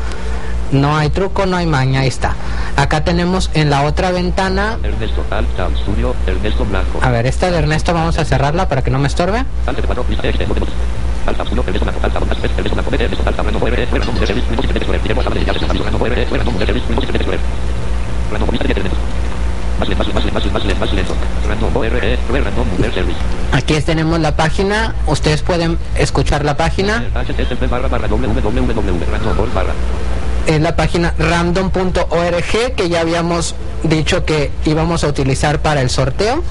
[0.73, 2.35] No hay truco, no hay maña, ahí está.
[2.77, 4.79] Acá tenemos en la otra ventana.
[4.83, 5.23] Ernesto
[5.83, 6.99] Studio, Ernesto Blanco.
[7.03, 9.45] A ver, esta de Ernesto vamos a cerrarla para que no me estorbe.
[9.67, 10.41] Alta 4, lista X,
[11.27, 14.47] Alta Studio, Ernesto Blanco, Alta Bontas, Ernesto Blanco, Ernesto Alta, Random, fuera, fuera, nombre, service,
[14.49, 17.41] Windows, Internet Explorer, tiempo, tabla de llaves, Random, fuera, fuera, nombre, service, Windows, Internet Explorer.
[18.33, 18.99] Random, lista de Ernesto.
[19.79, 21.15] Más lento, más lento, más lento, más lento, más lento.
[21.49, 23.19] Random, ORE, Random, Mover Service.
[23.53, 24.95] Aquí tenemos la página.
[25.07, 27.05] Ustedes pueden escuchar la página.
[30.47, 36.43] Es la página random.org que ya habíamos dicho que íbamos a utilizar para el sorteo.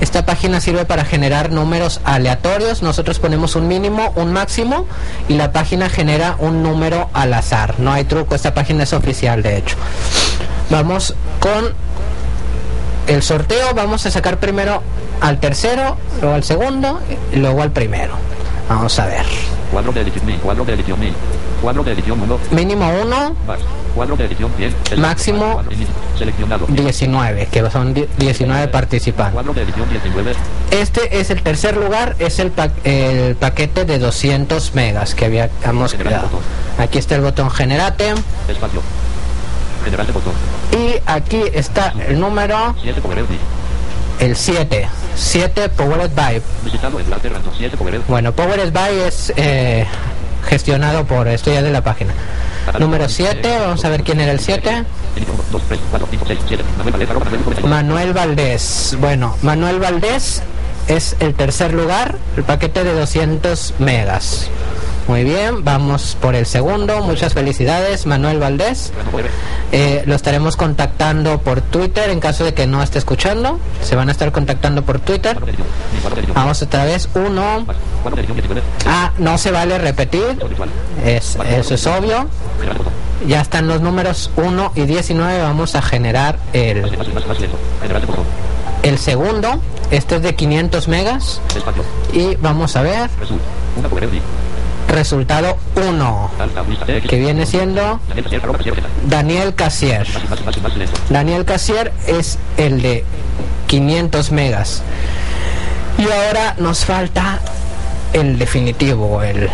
[0.00, 2.82] Esta página sirve para generar números aleatorios.
[2.82, 4.86] Nosotros ponemos un mínimo, un máximo
[5.28, 7.78] y la página genera un número al azar.
[7.78, 9.76] No hay truco, esta página es oficial de hecho.
[10.70, 11.72] Vamos con
[13.06, 13.74] el sorteo.
[13.74, 14.82] Vamos a sacar primero
[15.20, 17.00] al tercero, luego al segundo
[17.32, 18.14] y luego al primero.
[18.68, 19.24] Vamos a ver.
[19.70, 21.14] Cuadro de edición 1000, cuadro de edición 1000.
[21.62, 23.58] Cuadro de edición 1, Mínimo 1, más.
[23.94, 25.00] Cuadro de edición 100.
[25.00, 25.70] Máximo Cuadro
[26.18, 26.66] Seleccionado.
[26.68, 29.32] 19, que son die- 19 participantes.
[29.34, 30.32] Cuadro de edición 19.
[30.72, 35.94] Este es el tercer lugar, es el, pa- el paquete de 200 megas que habíamos
[35.94, 36.28] creado.
[36.78, 38.12] Aquí está el botón generate
[38.48, 38.80] Espacio.
[39.84, 40.32] General de botón.
[40.72, 43.38] y aquí está el número, 7 Power Edit.
[44.20, 44.88] el 7.
[45.14, 46.40] 7 Powered by.
[46.64, 48.06] Visitado enlace random 7 Power Edit.
[48.08, 49.86] Bueno, Powered by es eh,
[50.44, 52.12] gestionado por esto ya de la página.
[52.78, 54.84] Número 7, vamos a ver quién era el 7.
[57.66, 58.96] Manuel Valdés.
[59.00, 60.42] Bueno, Manuel Valdés
[60.88, 64.48] es el tercer lugar, el paquete de 200 megas.
[65.08, 67.02] Muy bien, vamos por el segundo.
[67.02, 68.92] Muchas felicidades, Manuel Valdés.
[69.72, 73.58] Eh, lo estaremos contactando por Twitter en caso de que no esté escuchando.
[73.82, 75.38] Se van a estar contactando por Twitter.
[76.34, 77.08] Vamos otra vez.
[77.14, 77.66] Uno.
[78.86, 80.38] Ah, no se vale repetir.
[81.04, 82.28] Es, eso es obvio.
[83.26, 85.42] Ya están los números 1 y 19.
[85.42, 86.84] Vamos a generar el,
[88.82, 89.60] el segundo.
[89.90, 91.40] Este es de 500 megas.
[92.12, 93.10] Y vamos a ver.
[94.92, 96.30] Resultado 1,
[97.08, 97.98] que viene siendo
[99.06, 100.06] Daniel Casier.
[101.08, 103.04] Daniel Casier es el de
[103.68, 104.82] 500 megas.
[105.96, 107.40] Y ahora nos falta
[108.12, 109.48] el definitivo, el,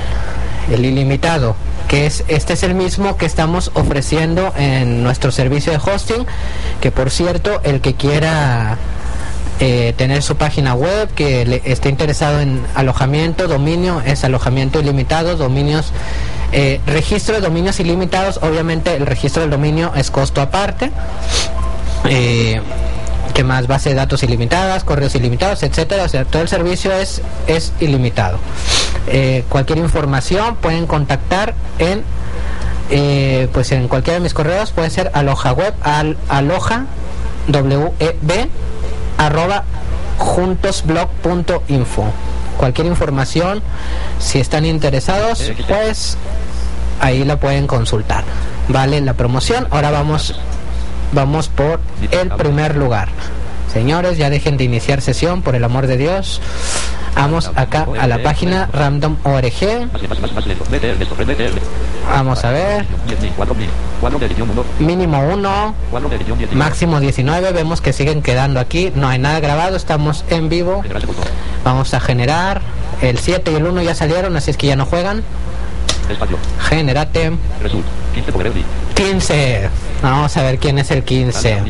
[0.72, 1.54] el ilimitado,
[1.86, 6.26] que es este es el mismo que estamos ofreciendo en nuestro servicio de hosting,
[6.80, 8.76] que por cierto, el que quiera
[9.60, 15.36] eh, tener su página web, que le esté interesado en alojamiento, dominio, es alojamiento ilimitado,
[15.36, 15.92] dominios,
[16.52, 20.92] eh, registro de dominios ilimitados, obviamente el registro del dominio es costo aparte.
[22.08, 22.60] Eh,
[23.34, 27.20] que más base de datos ilimitadas, correos ilimitados, etcétera, o sea, todo el servicio es,
[27.46, 28.38] es ilimitado.
[29.06, 32.04] Eh, cualquier información pueden contactar en
[33.52, 36.86] pues en cualquiera de mis correos puede ser aloja web al aloja
[37.48, 38.48] w e b
[39.18, 39.64] arroba
[40.16, 42.04] juntosblog.info.
[42.56, 43.62] Cualquier información,
[44.18, 46.16] si están interesados, pues
[47.00, 48.24] ahí la pueden consultar.
[48.68, 49.68] Vale la promoción.
[49.70, 50.34] Ahora vamos,
[51.12, 53.08] vamos por el primer lugar.
[53.72, 56.40] Señores, ya dejen de iniciar sesión, por el amor de Dios.
[57.14, 59.88] Vamos acá a la página random.org.
[62.10, 62.86] Vamos a ver.
[64.78, 65.74] Mínimo 1,
[66.52, 67.52] máximo 19.
[67.52, 68.92] Vemos que siguen quedando aquí.
[68.94, 70.82] No hay nada grabado, estamos en vivo.
[71.64, 72.60] Vamos a generar.
[73.02, 75.22] El 7 y el 1 ya salieron, así es que ya no juegan.
[76.60, 77.32] Generate.
[78.94, 79.70] 15.
[80.02, 81.62] Vamos a ver quién es el 15.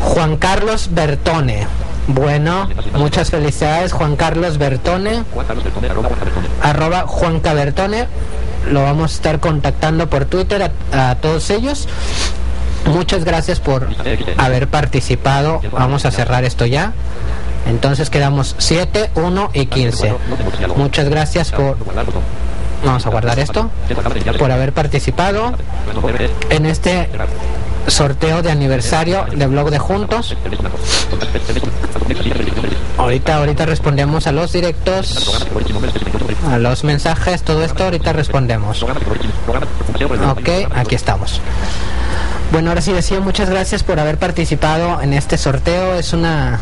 [0.00, 1.66] Juan Carlos Bertone.
[2.08, 5.24] Bueno, muchas felicidades Juan Carlos Bertone.
[6.62, 8.06] Arroba Juan Bertone.
[8.70, 11.88] Lo vamos a estar contactando por Twitter a, a todos ellos.
[12.86, 13.88] Muchas gracias por
[14.38, 15.60] haber participado.
[15.72, 16.92] Vamos a cerrar esto ya.
[17.66, 20.14] Entonces quedamos 7, 1 y 15.
[20.76, 21.76] Muchas gracias por...
[22.84, 23.70] Vamos a guardar esto.
[24.38, 25.52] Por haber participado
[26.50, 27.08] en este
[27.88, 30.36] sorteo de aniversario de blog de juntos.
[32.98, 35.46] Ahorita, ahorita respondemos a los directos,
[36.50, 38.82] a los mensajes, todo esto ahorita respondemos.
[38.82, 41.40] Ok, aquí estamos.
[42.52, 45.94] Bueno, ahora sí decía muchas gracias por haber participado en este sorteo.
[45.94, 46.60] Es una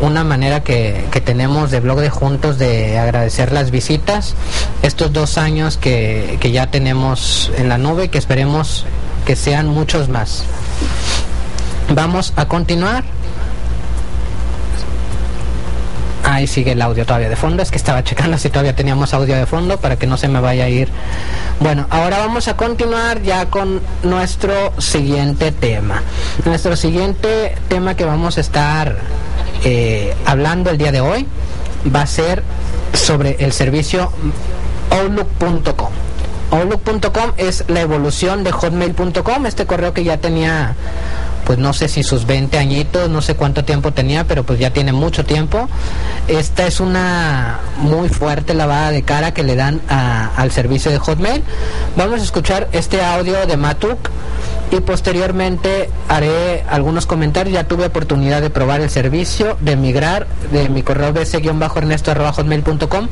[0.00, 4.34] una manera que, que, tenemos de blog de juntos de agradecer las visitas,
[4.82, 8.84] estos dos años que, que ya tenemos en la nube que esperemos
[9.26, 10.44] que sean muchos más.
[11.94, 13.04] Vamos a continuar.
[16.24, 17.62] Ahí sigue el audio todavía de fondo.
[17.62, 20.40] Es que estaba checando si todavía teníamos audio de fondo para que no se me
[20.40, 20.88] vaya a ir.
[21.60, 26.02] Bueno, ahora vamos a continuar ya con nuestro siguiente tema.
[26.44, 28.96] Nuestro siguiente tema que vamos a estar
[29.64, 31.26] eh, hablando el día de hoy
[31.94, 32.42] va a ser
[32.92, 34.12] sobre el servicio
[34.90, 35.90] outlook.com.
[36.50, 40.74] Outlook.com es la evolución de hotmail.com, este correo que ya tenía,
[41.44, 44.70] pues no sé si sus 20 añitos, no sé cuánto tiempo tenía, pero pues ya
[44.70, 45.68] tiene mucho tiempo.
[46.26, 51.42] Esta es una muy fuerte lavada de cara que le dan al servicio de Hotmail.
[51.96, 54.08] Vamos a escuchar este audio de Matuk
[54.70, 57.54] y posteriormente haré algunos comentarios.
[57.54, 63.08] Ya tuve oportunidad de probar el servicio, de migrar de mi correo bc-ernesto.hotmail.com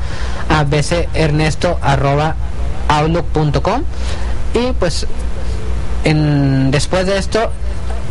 [0.48, 2.56] a bcernesto.hotmail.com
[2.88, 3.82] outlook.com
[4.54, 5.06] y pues
[6.04, 7.50] en, después de esto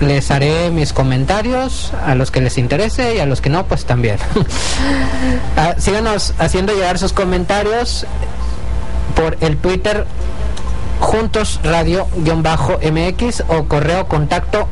[0.02, 3.86] les haré mis comentarios a los que les interese y a los que no pues
[3.86, 4.18] también
[5.58, 8.06] ah, síganos haciendo llegar sus comentarios
[9.16, 10.06] por el twitter
[11.00, 12.08] juntos radio
[12.82, 14.68] mx o correo contacto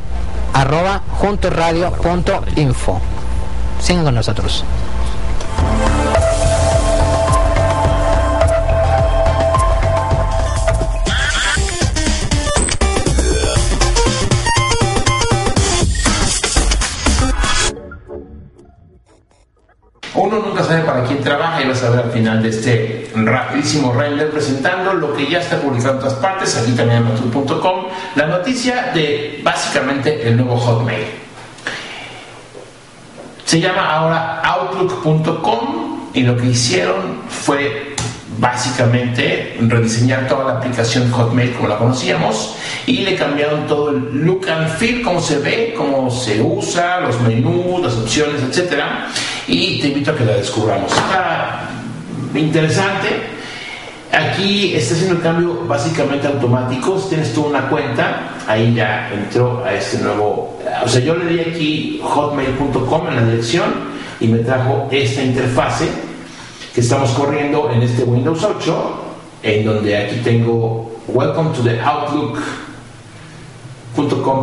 [0.52, 3.00] arroba juntosradio.info
[3.80, 4.64] sigan con nosotros
[21.16, 25.38] trabaja y vas a ver al final de este rapidísimo render presentando lo que ya
[25.38, 27.86] está publicado en todas partes, aquí también en matul.com,
[28.16, 31.06] la noticia de básicamente el nuevo Hotmail.
[33.44, 37.93] Se llama ahora outlook.com y lo que hicieron fue
[38.38, 42.56] básicamente rediseñar toda la aplicación Hotmail como la conocíamos
[42.86, 47.20] y le cambiaron todo el look and feel, cómo se ve, cómo se usa, los
[47.20, 49.08] menús, las opciones, etcétera.
[49.46, 50.90] Y te invito a que la descubramos.
[50.92, 51.68] Está
[52.34, 53.34] interesante.
[54.12, 56.98] Aquí está haciendo el cambio básicamente automático.
[57.00, 60.60] Si tienes tú una cuenta, ahí ya entró a este nuevo.
[60.84, 63.64] O sea, yo le di aquí hotmail.com en la dirección
[64.20, 65.88] y me trajo esta interfase
[66.74, 69.04] que estamos corriendo en este Windows 8,
[69.44, 72.40] en donde aquí tengo Welcome to the Outlook.com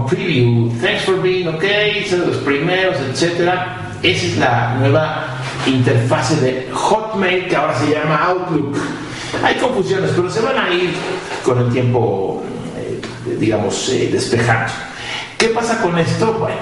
[0.05, 0.71] preview.
[0.79, 3.91] Thanks for being okay, son los primeros, etcétera.
[4.01, 8.77] Esa es la nueva interfase de Hotmail que ahora se llama Outlook.
[9.43, 10.93] Hay confusiones, pero se van a ir
[11.43, 12.43] con el tiempo,
[12.77, 13.01] eh,
[13.39, 14.71] digamos, eh, despejando.
[15.37, 16.31] ¿Qué pasa con esto?
[16.39, 16.61] Bueno,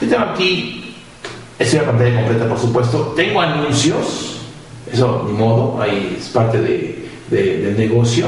[0.00, 0.94] yo tengo aquí,
[1.58, 3.14] estoy en pantalla completa, por supuesto.
[3.16, 4.31] Tengo anuncios
[4.92, 8.26] eso, ni modo, ahí es parte de, del negocio.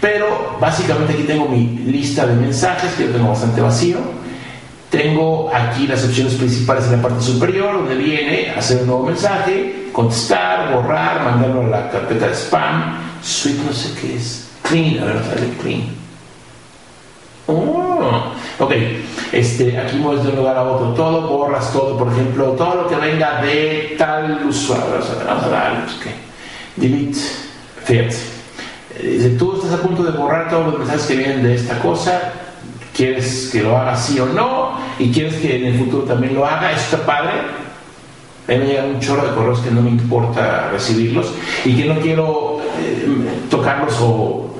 [0.00, 3.98] Pero básicamente aquí tengo mi lista de mensajes, que yo tengo bastante vacío.
[4.90, 9.90] Tengo aquí las opciones principales en la parte superior, donde viene hacer un nuevo mensaje,
[9.92, 15.04] contestar, borrar, mandarlo a la carpeta de spam, suite no sé qué es, clean, a
[15.04, 15.82] ver, sale clean.
[17.46, 18.72] Oh, ok,
[19.32, 22.88] este, aquí mueves de un lugar a otro todo, borras todo, por ejemplo, todo lo
[22.88, 24.84] que venga de tal usuario.
[25.26, 26.10] Vamos a dar, ¿qué?
[26.76, 27.18] delete,
[27.84, 28.16] fíjate.
[29.02, 32.32] Dice, tú estás a punto de borrar todos los mensajes que vienen de esta cosa,
[32.94, 36.44] quieres que lo haga sí o no, y quieres que en el futuro también lo
[36.44, 37.30] haga, eso está padre.
[38.46, 41.32] A mí me llegan un chorro de correos que no me importa recibirlos
[41.64, 43.06] y que no quiero eh,
[43.48, 44.50] tocarlos o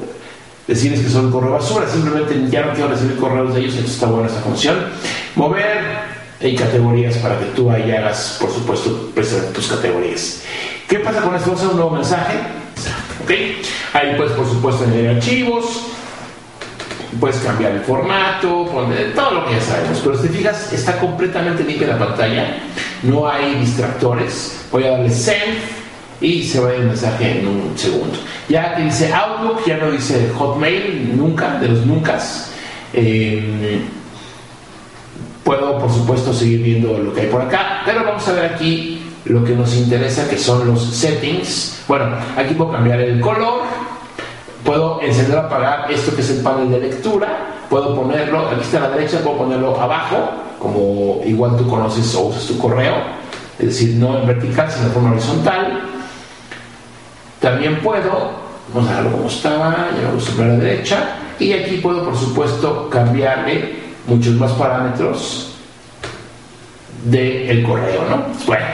[0.71, 4.07] decirles que son correo basura, simplemente ya no quiero recibir correos de ellos, entonces está
[4.07, 4.77] buena esa función.
[5.35, 5.81] Mover
[6.41, 9.11] y categorías para que tú ahí hagas, por supuesto,
[9.53, 10.43] tus categorías.
[10.89, 11.51] ¿Qué pasa con esto?
[11.51, 12.39] Un nuevo mensaje.
[13.25, 13.31] ¿Ok?
[13.93, 15.65] Ahí puedes, por supuesto, añadir archivos,
[17.19, 20.01] puedes cambiar el formato, poner todo lo que ya sabemos.
[20.05, 22.59] Pero si te fijas, está completamente limpia la pantalla,
[23.03, 24.67] no hay distractores.
[24.71, 25.80] Voy a darle send
[26.21, 28.19] y se va el mensaje en un segundo.
[28.49, 32.19] Ya que dice Outlook, ya no dice Hotmail, nunca, de los nunca.
[32.93, 33.81] Eh,
[35.45, 39.03] puedo, por supuesto, seguir viendo lo que hay por acá, pero vamos a ver aquí
[39.25, 41.83] lo que nos interesa, que son los settings.
[41.89, 42.07] Bueno,
[42.37, 43.63] aquí puedo cambiar el color,
[44.65, 48.79] puedo encender o apagar esto que es el panel de lectura, puedo ponerlo, aquí está
[48.79, 52.95] a la derecha, puedo ponerlo abajo, como igual tú conoces o usas tu correo,
[53.59, 55.80] es decir, no en vertical, sino en forma horizontal.
[57.41, 58.33] También puedo,
[58.73, 63.77] vamos a dejarlo como estaba, llevamos sobre la derecha, y aquí puedo, por supuesto, cambiarle
[64.07, 65.55] muchos más parámetros
[67.05, 68.27] del correo, ¿no?
[68.47, 68.67] Bueno,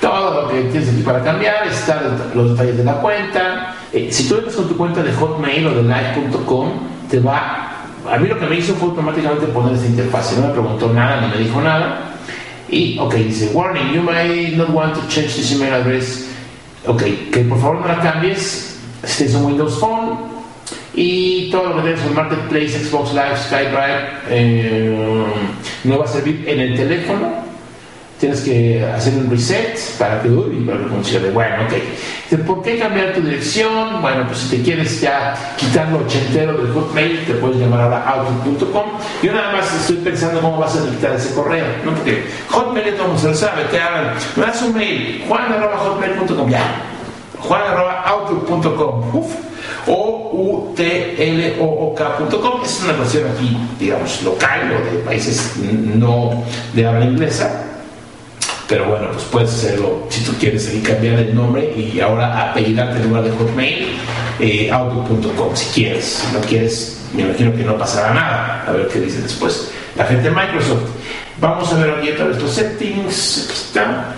[0.00, 3.74] todo lo que tienes aquí para cambiar, están los detalles de la cuenta.
[3.92, 6.70] Eh, si tú entras con tu cuenta de Hotmail o de Live.com,
[7.10, 7.72] te va.
[8.12, 10.36] A mí lo que me hizo fue automáticamente poner esta interfaz.
[10.36, 12.12] No me preguntó nada, ni me dijo nada.
[12.68, 16.35] Y, ok, dice, warning, you may not want to change this email address
[16.86, 18.78] Ok, que por favor no la cambies.
[19.02, 20.36] Este es un Windows Phone.
[20.94, 25.26] Y todo lo que tienes en Marketplace, Xbox Live, SkyDrive, eh,
[25.84, 27.45] no va a servir en el teléfono
[28.18, 31.30] tienes que hacer un reset para que, para que funcione.
[31.30, 32.38] Bueno, ok.
[32.46, 34.00] ¿Por qué cambiar tu dirección?
[34.00, 38.08] Bueno, pues si te quieres ya quitar lo ochentero del Hotmail, te puedes llamar ahora
[38.08, 38.84] outlook.com.
[39.22, 41.92] Yo nada más estoy pensando cómo vas a quitar ese correo, ¿no?
[41.94, 46.82] Porque Hotmail todo mundo sabe, te hagan, me das un mail, juan.hotmail.com, ya.
[47.40, 49.34] juan.outlook.com, uf.
[49.88, 50.82] O u t
[51.16, 56.42] l o o k.com, es una versión aquí, digamos, local o de países no
[56.74, 57.75] de habla inglesa
[58.68, 62.98] pero bueno, pues puedes hacerlo si tú quieres ahí cambiar el nombre y ahora apellidarte
[62.98, 63.86] en lugar de Hotmail,
[64.40, 64.70] eh,
[65.54, 66.04] si quieres.
[66.04, 68.64] Si no quieres, me imagino que no pasará nada.
[68.66, 70.82] A ver qué dice después la gente de Microsoft.
[71.40, 73.44] Vamos a ver aquí todos estos settings.
[73.44, 74.14] Aquí está.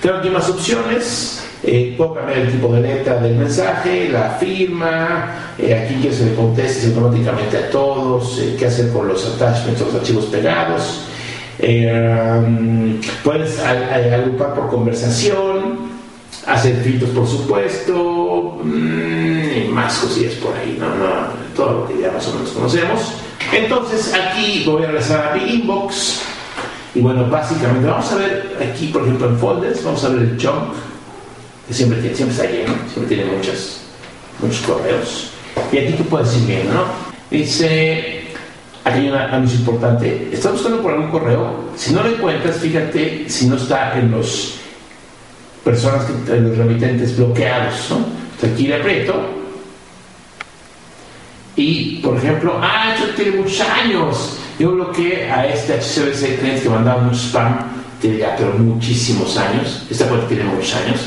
[0.00, 1.38] Tengo aquí más opciones.
[1.64, 6.24] Eh, puedo cambiar el tipo de letra del mensaje, la firma, eh, aquí que se
[6.24, 11.06] le conteste automáticamente a todos, eh, qué hacer con los attachments, los archivos pegados.
[11.58, 15.92] Eh, puedes agrupar por conversación,
[16.46, 20.86] hacer filtros por supuesto, mm, y más cosillas por ahí, ¿no?
[21.54, 23.12] todo lo que ya más o menos conocemos.
[23.52, 26.22] Entonces aquí voy a regresar a mi inbox
[26.94, 30.30] Y bueno, básicamente vamos a ver aquí, por ejemplo, en folders, vamos a ver el
[30.40, 30.74] junk,
[31.66, 33.80] que siempre, siempre está lleno, siempre tiene muchos,
[34.40, 35.30] muchos correos.
[35.72, 36.84] Y aquí tú puedes ir viendo, ¿no?
[37.30, 38.21] Dice,
[38.84, 43.28] aquí hay un anuncio importante, estás buscando por algún correo, si no lo encuentras, fíjate
[43.28, 44.54] si no está en los
[45.64, 48.22] personas, que, en los remitentes bloqueados, ¿no?
[48.46, 49.42] Aquí le aprieto
[51.56, 54.38] y, por ejemplo, ah, esto tiene muchos años.
[54.58, 57.58] Yo bloqueé a este HCBC cliente que mandaba mucho spam,
[58.00, 59.86] tiene ya pero muchísimos años.
[59.90, 61.00] Esta cuenta tiene muchos años.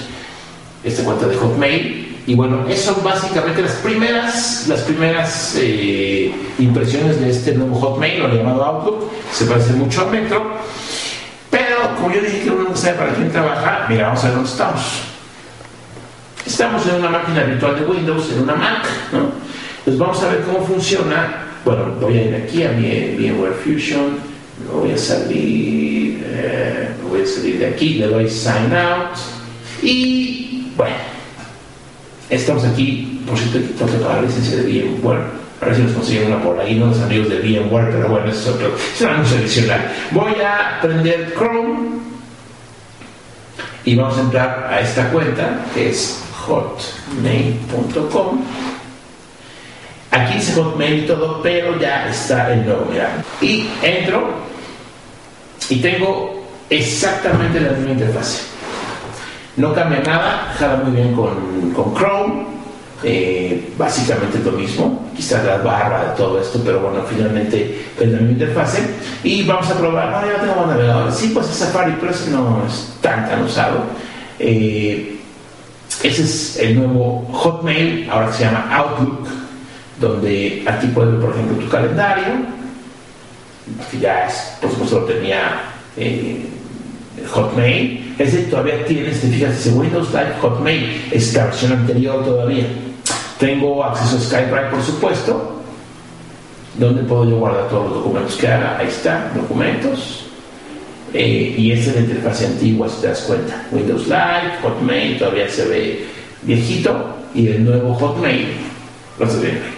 [0.83, 2.04] Esta cuenta de Hotmail.
[2.27, 8.27] Y bueno, esas básicamente las primeras, las primeras eh, impresiones de este nuevo Hotmail, o
[8.27, 9.11] llamado Outlook.
[9.31, 10.43] Se parece mucho a Metro.
[11.51, 14.35] Pero, como yo dije que uno no sabe para quién trabaja, mira, vamos a ver
[14.35, 14.81] dónde estamos.
[16.45, 19.29] Estamos en una máquina virtual de Windows, en una Mac, ¿no?
[19.83, 21.43] Pues vamos a ver cómo funciona.
[21.63, 24.17] Bueno, voy a ir aquí a mi VMware Fusion,
[24.65, 29.17] me voy a salir, eh, voy a salir de aquí, le doy Sign Out
[29.81, 30.95] y bueno,
[32.29, 35.45] estamos aquí, por cierto, tengo que pagar licencia de VMware.
[35.61, 38.29] A ver si nos consiguen una por ahí, no los amigos de VMware, pero bueno,
[38.29, 39.91] eso es otro, es un anuncio adicional.
[40.11, 41.95] Voy a prender Chrome
[43.85, 48.43] y vamos a entrar a esta cuenta que es hotmail.com
[50.15, 53.21] Aquí dice Hotmail todo, pero ya está el nuevo, mira.
[53.41, 54.29] Y entro
[55.69, 58.54] y tengo exactamente la misma interfaz.
[59.57, 62.45] No cambia nada, jala muy bien con, con Chrome,
[63.03, 65.09] eh, básicamente lo mismo.
[65.15, 68.77] Quizás la barra de todo esto, pero bueno, finalmente es la misma interfaz.
[69.23, 70.09] Y vamos a probar.
[70.11, 71.11] No, ya tengo un navegador.
[71.11, 73.83] Sí, pues es Safari, pero ese no es tan tan usado.
[74.39, 75.19] Eh,
[76.03, 79.27] ese es el nuevo Hotmail, ahora se llama Outlook
[79.99, 82.25] donde aquí puedes ver, por ejemplo, tu calendario,
[83.89, 85.61] que ya es, por supuesto, lo tenía
[85.97, 86.45] eh,
[87.31, 88.15] Hotmail.
[88.17, 92.65] Ese todavía tiene, si te fijas, Windows Live Hotmail, es la versión anterior todavía.
[93.39, 95.61] Tengo acceso a Skype, por supuesto,
[96.77, 98.77] donde puedo yo guardar todos los documentos que haga.
[98.77, 100.25] Ahí está, documentos.
[101.13, 103.65] Eh, y esta es la interfaz antigua, si te das cuenta.
[103.71, 106.05] Windows Live, Hotmail, todavía se ve
[106.43, 107.15] viejito.
[107.33, 108.47] Y el nuevo Hotmail,
[109.19, 109.75] lo se ve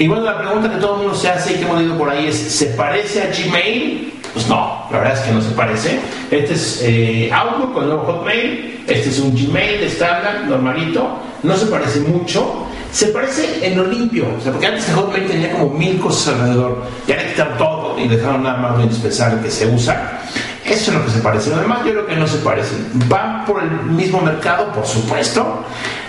[0.00, 2.08] y bueno, la pregunta que todo el mundo se hace y que hemos leído por
[2.08, 4.14] ahí es, ¿se parece a Gmail?
[4.32, 5.98] Pues no, la verdad es que no se parece.
[6.30, 11.66] Este es eh, Outlook con nuevo Hotmail, este es un Gmail estándar, normalito, no se
[11.66, 12.66] parece mucho.
[12.92, 16.34] Se parece en lo limpio, o sea, porque antes el Hotmail tenía como mil cosas
[16.34, 20.20] alrededor, ya le quitaron todo y dejaron nada más lo indispensable que se usa.
[20.64, 21.50] Eso es lo que se parece.
[21.50, 22.90] Lo demás yo creo que no se parecen.
[23.08, 25.64] Van por el mismo mercado, por supuesto,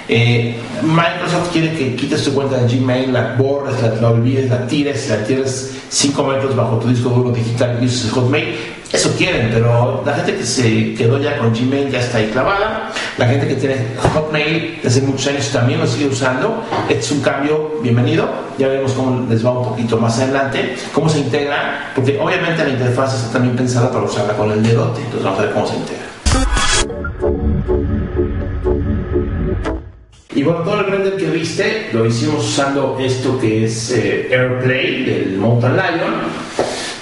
[0.08, 5.10] eh, Microsoft quiere que quites tu cuenta de Gmail, la borres, la, olvides, la tires,
[5.10, 8.56] la tires 5 metros bajo tu disco duro digital y uses Hotmail.
[8.92, 12.92] Eso quieren, pero la gente que se quedó ya con Gmail ya está ahí clavada.
[13.18, 13.76] La gente que tiene
[14.14, 16.62] Hotmail desde muchos años también lo sigue usando.
[16.90, 18.30] Este es un cambio bienvenido.
[18.58, 22.70] Ya veremos cómo les va un poquito más adelante, cómo se integra, porque obviamente la
[22.70, 25.00] interfaz está también pensada para usarla con el dedote.
[25.00, 26.01] Entonces vamos a ver cómo se integra.
[30.34, 35.04] Y bueno, todo el render que viste lo hicimos usando esto que es eh, AirPlay
[35.04, 36.14] del Mountain Lion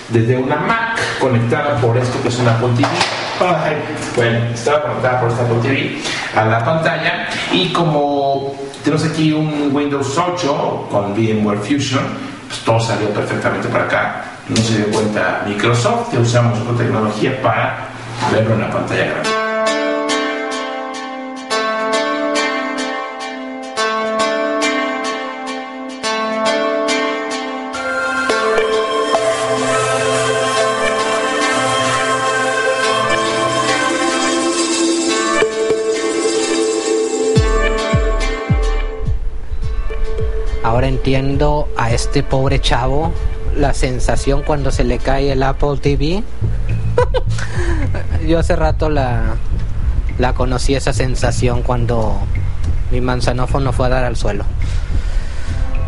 [0.09, 2.88] desde una Mac conectada por esto que es una Apple TV.
[4.15, 5.97] Bueno, estaba conectada por esta Apple TV
[6.36, 12.03] a la pantalla y como tenemos aquí un Windows 8 con VMware Fusion,
[12.47, 14.25] pues todo salió perfectamente para acá.
[14.47, 17.89] No se dio cuenta Microsoft que usamos otra tecnología para
[18.32, 19.38] verlo en la pantalla grande.
[40.89, 43.13] Entiendo a este pobre chavo
[43.55, 46.23] la sensación cuando se le cae el Apple TV.
[48.27, 49.35] Yo hace rato la,
[50.17, 52.19] la conocí esa sensación cuando
[52.91, 54.43] mi manzanófono fue a dar al suelo.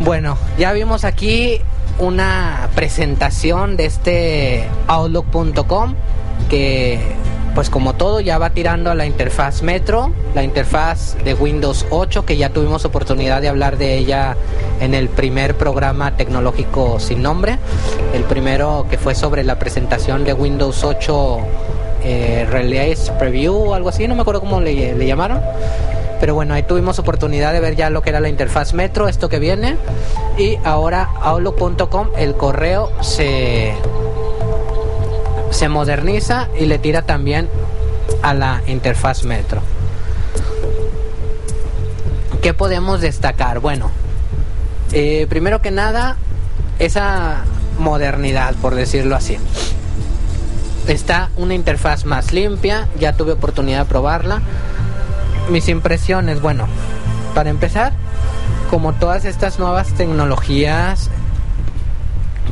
[0.00, 1.60] Bueno, ya vimos aquí
[1.98, 5.94] una presentación de este outlook.com
[6.48, 7.00] que
[7.54, 12.24] pues como todo ya va tirando a la interfaz Metro, la interfaz de Windows 8
[12.24, 14.36] que ya tuvimos oportunidad de hablar de ella
[14.80, 17.58] en el primer programa tecnológico sin nombre,
[18.14, 21.38] el primero que fue sobre la presentación de Windows 8
[22.04, 25.40] eh, Release Preview o algo así, no me acuerdo cómo le, le llamaron.
[26.20, 29.28] Pero bueno, ahí tuvimos oportunidad de ver ya lo que era la interfaz Metro, esto
[29.28, 29.76] que viene.
[30.38, 33.74] Y ahora Outlook.com, el correo se
[35.52, 37.48] se moderniza y le tira también
[38.22, 39.62] a la interfaz Metro.
[42.42, 43.60] ¿Qué podemos destacar?
[43.60, 43.90] Bueno,
[44.92, 46.16] eh, primero que nada,
[46.78, 47.44] esa
[47.78, 49.38] modernidad, por decirlo así.
[50.88, 54.42] Está una interfaz más limpia, ya tuve oportunidad de probarla.
[55.50, 56.66] Mis impresiones, bueno,
[57.34, 57.92] para empezar,
[58.70, 61.10] como todas estas nuevas tecnologías,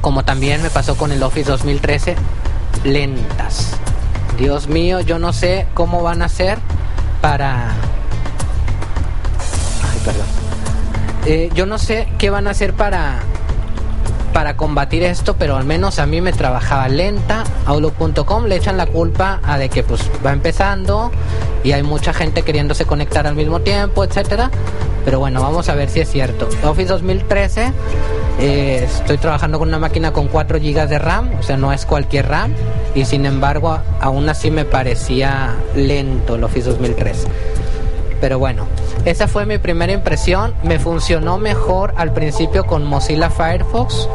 [0.00, 2.14] como también me pasó con el Office 2013,
[2.84, 3.76] lentas.
[4.38, 6.58] Dios mío, yo no sé cómo van a ser
[7.20, 7.72] para...
[9.82, 10.26] Ay, perdón.
[11.26, 13.20] Eh, yo no sé qué van a hacer para
[14.32, 17.44] para combatir esto, pero al menos a mí me trabajaba lenta.
[17.66, 21.10] Outlook.com le echan la culpa a de que pues va empezando
[21.64, 24.50] y hay mucha gente queriéndose conectar al mismo tiempo, etcétera.
[25.04, 26.48] Pero bueno, vamos a ver si es cierto.
[26.64, 27.72] Office 2013
[28.40, 31.84] eh, estoy trabajando con una máquina con 4 GB de RAM, o sea, no es
[31.84, 32.54] cualquier RAM
[32.94, 37.28] y sin embargo aún así me parecía lento el Office 2013.
[38.20, 38.66] Pero bueno,
[39.04, 40.54] esa fue mi primera impresión.
[40.62, 44.08] Me funcionó mejor al principio con Mozilla Firefox,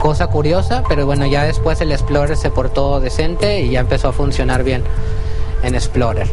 [0.00, 4.12] cosa curiosa, pero bueno, ya después el Explorer se portó decente y ya empezó a
[4.12, 4.82] funcionar bien
[5.62, 6.28] en Explorer.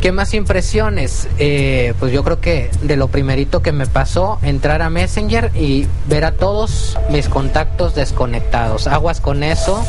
[0.00, 1.28] ¿Qué más impresiones?
[1.38, 5.86] Eh, pues yo creo que de lo primerito que me pasó, entrar a Messenger y
[6.06, 8.86] ver a todos mis contactos desconectados.
[8.86, 9.84] Aguas con eso,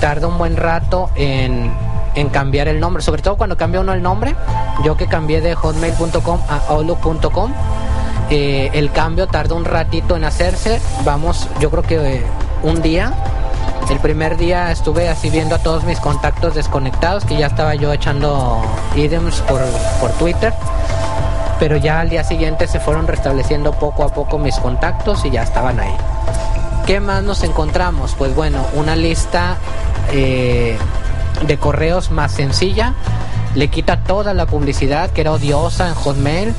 [0.00, 1.70] tarda un buen rato en
[2.14, 4.34] en cambiar el nombre, sobre todo cuando cambia uno el nombre.
[4.84, 7.52] Yo que cambié de hotmail.com a outlook.com,
[8.30, 10.80] eh, el cambio tardó un ratito en hacerse.
[11.04, 12.22] Vamos, yo creo que eh,
[12.62, 13.12] un día.
[13.90, 17.92] El primer día estuve así viendo a todos mis contactos desconectados, que ya estaba yo
[17.92, 18.62] echando
[18.94, 19.60] idioms por,
[20.00, 20.54] por Twitter.
[21.58, 25.42] Pero ya al día siguiente se fueron restableciendo poco a poco mis contactos y ya
[25.42, 25.94] estaban ahí.
[26.86, 28.14] ¿Qué más nos encontramos?
[28.16, 29.56] Pues bueno, una lista
[30.12, 30.78] eh,
[31.46, 32.94] de correos más sencilla,
[33.54, 36.54] le quita toda la publicidad que era odiosa en Hotmail.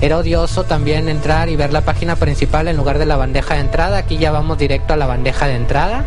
[0.00, 3.60] Era odioso también entrar y ver la página principal en lugar de la bandeja de
[3.60, 3.98] entrada.
[3.98, 6.06] Aquí ya vamos directo a la bandeja de entrada.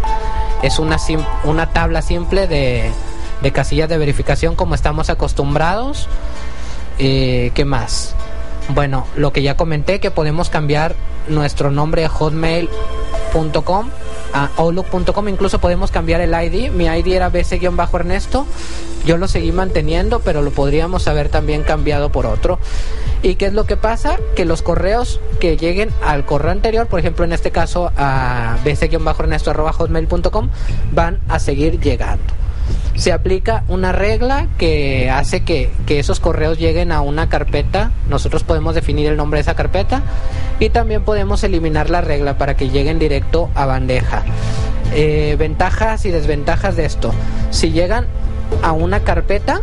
[0.63, 0.97] Es una,
[1.43, 2.89] una tabla simple de,
[3.41, 6.07] de casillas de verificación como estamos acostumbrados.
[6.97, 8.15] ¿Qué más?
[8.69, 10.95] Bueno, lo que ya comenté, que podemos cambiar
[11.27, 12.09] nuestro nombre a
[13.33, 13.89] hotmail.com
[14.33, 16.71] a outlook.com incluso podemos cambiar el ID.
[16.71, 18.45] Mi ID era bc-ernesto.
[19.05, 22.59] Yo lo seguí manteniendo, pero lo podríamos haber también cambiado por otro.
[23.21, 24.17] ¿Y qué es lo que pasa?
[24.35, 30.49] Que los correos que lleguen al correo anterior, por ejemplo en este caso a bc-ernesto.hotmail.com,
[30.91, 32.42] van a seguir llegando
[32.95, 37.91] se aplica una regla que hace que, esos correos lleguen a una carpeta.
[38.09, 40.01] Nosotros podemos definir el nombre de esa carpeta
[40.59, 44.23] y también podemos eliminar la regla para que lleguen directo a bandeja.
[44.93, 47.13] Eh, ventajas y desventajas de esto.
[47.51, 48.05] Si llegan
[48.61, 49.61] a una carpeta,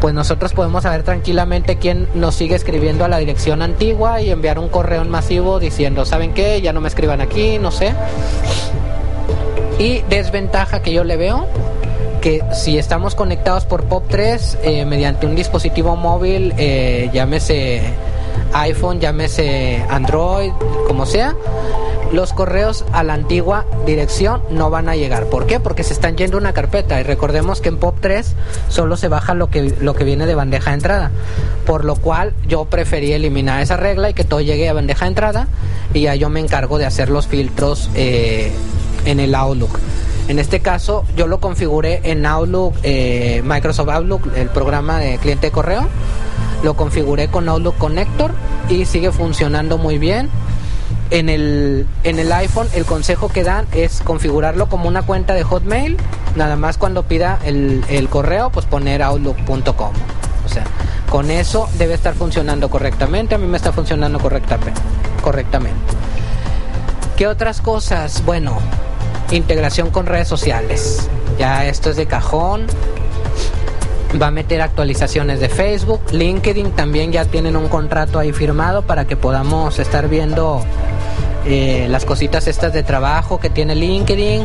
[0.00, 4.58] pues nosotros podemos saber tranquilamente quién nos sigue escribiendo a la dirección antigua y enviar
[4.58, 6.60] un correo en masivo diciendo, ¿saben qué?
[6.60, 7.94] Ya no me escriban aquí, no sé.
[9.78, 11.46] Y desventaja que yo le veo
[12.28, 17.80] que si estamos conectados por POP3 eh, mediante un dispositivo móvil, eh, llámese
[18.52, 20.50] iPhone, llámese Android,
[20.86, 21.34] como sea,
[22.12, 25.24] los correos a la antigua dirección no van a llegar.
[25.30, 25.58] ¿Por qué?
[25.58, 28.26] Porque se están yendo una carpeta y recordemos que en POP3
[28.68, 31.10] solo se baja lo que, lo que viene de bandeja de entrada.
[31.64, 35.08] Por lo cual yo preferí eliminar esa regla y que todo llegue a bandeja de
[35.08, 35.48] entrada
[35.94, 38.52] y ya yo me encargo de hacer los filtros eh,
[39.06, 39.78] en el Outlook.
[40.28, 45.48] En este caso yo lo configuré en Outlook, eh, Microsoft Outlook, el programa de cliente
[45.48, 45.88] de correo.
[46.62, 48.32] Lo configuré con Outlook Connector
[48.68, 50.28] y sigue funcionando muy bien.
[51.10, 55.42] En el, en el iPhone el consejo que dan es configurarlo como una cuenta de
[55.42, 55.96] Hotmail.
[56.36, 59.92] Nada más cuando pida el, el correo, pues poner outlook.com.
[60.44, 60.64] O sea,
[61.10, 63.34] con eso debe estar funcionando correctamente.
[63.34, 64.80] A mí me está funcionando correctamente.
[65.22, 65.78] correctamente.
[67.16, 68.22] ¿Qué otras cosas?
[68.24, 68.58] Bueno,
[69.30, 71.08] integración con redes sociales.
[71.38, 72.66] Ya esto es de cajón.
[74.20, 76.00] Va a meter actualizaciones de Facebook.
[76.12, 80.62] LinkedIn también ya tienen un contrato ahí firmado para que podamos estar viendo
[81.44, 84.44] eh, las cositas estas de trabajo que tiene LinkedIn,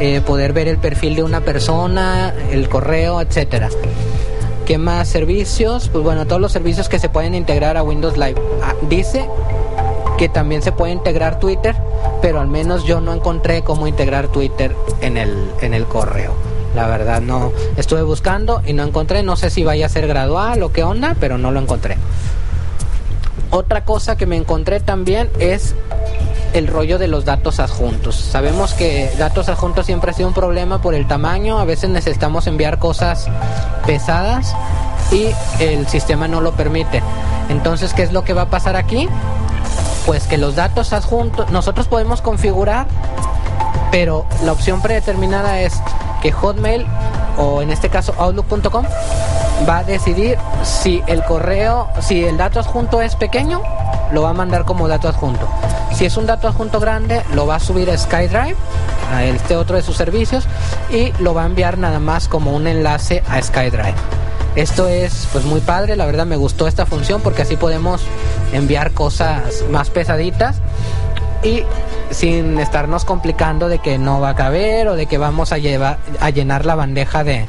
[0.00, 3.68] eh, poder ver el perfil de una persona, el correo, etcétera.
[4.64, 5.88] ¿Qué más servicios?
[5.88, 8.40] Pues bueno, todos los servicios que se pueden integrar a Windows Live.
[8.62, 9.28] Ah, dice
[10.20, 11.74] que también se puede integrar Twitter,
[12.20, 16.34] pero al menos yo no encontré cómo integrar Twitter en el, en el correo.
[16.74, 20.62] La verdad no estuve buscando y no encontré, no sé si vaya a ser gradual
[20.62, 21.96] o qué onda, pero no lo encontré.
[23.48, 25.74] Otra cosa que me encontré también es
[26.52, 28.14] el rollo de los datos adjuntos.
[28.16, 32.46] Sabemos que datos adjuntos siempre ha sido un problema por el tamaño, a veces necesitamos
[32.46, 33.26] enviar cosas
[33.86, 34.54] pesadas
[35.12, 37.02] y el sistema no lo permite.
[37.48, 39.08] Entonces, ¿qué es lo que va a pasar aquí?
[40.10, 42.88] Pues que los datos adjuntos, nosotros podemos configurar,
[43.92, 45.80] pero la opción predeterminada es
[46.20, 46.84] que Hotmail
[47.38, 48.84] o en este caso Outlook.com
[49.68, 53.62] va a decidir si el correo, si el dato adjunto es pequeño,
[54.10, 55.48] lo va a mandar como dato adjunto.
[55.94, 58.56] Si es un dato adjunto grande, lo va a subir a SkyDrive,
[59.14, 60.48] a este otro de sus servicios,
[60.90, 63.94] y lo va a enviar nada más como un enlace a SkyDrive.
[64.56, 68.02] Esto es pues muy padre, la verdad me gustó esta función porque así podemos
[68.52, 70.60] enviar cosas más pesaditas
[71.42, 71.62] y
[72.10, 75.98] sin estarnos complicando de que no va a caber o de que vamos a llevar
[76.20, 77.46] a llenar la bandeja de,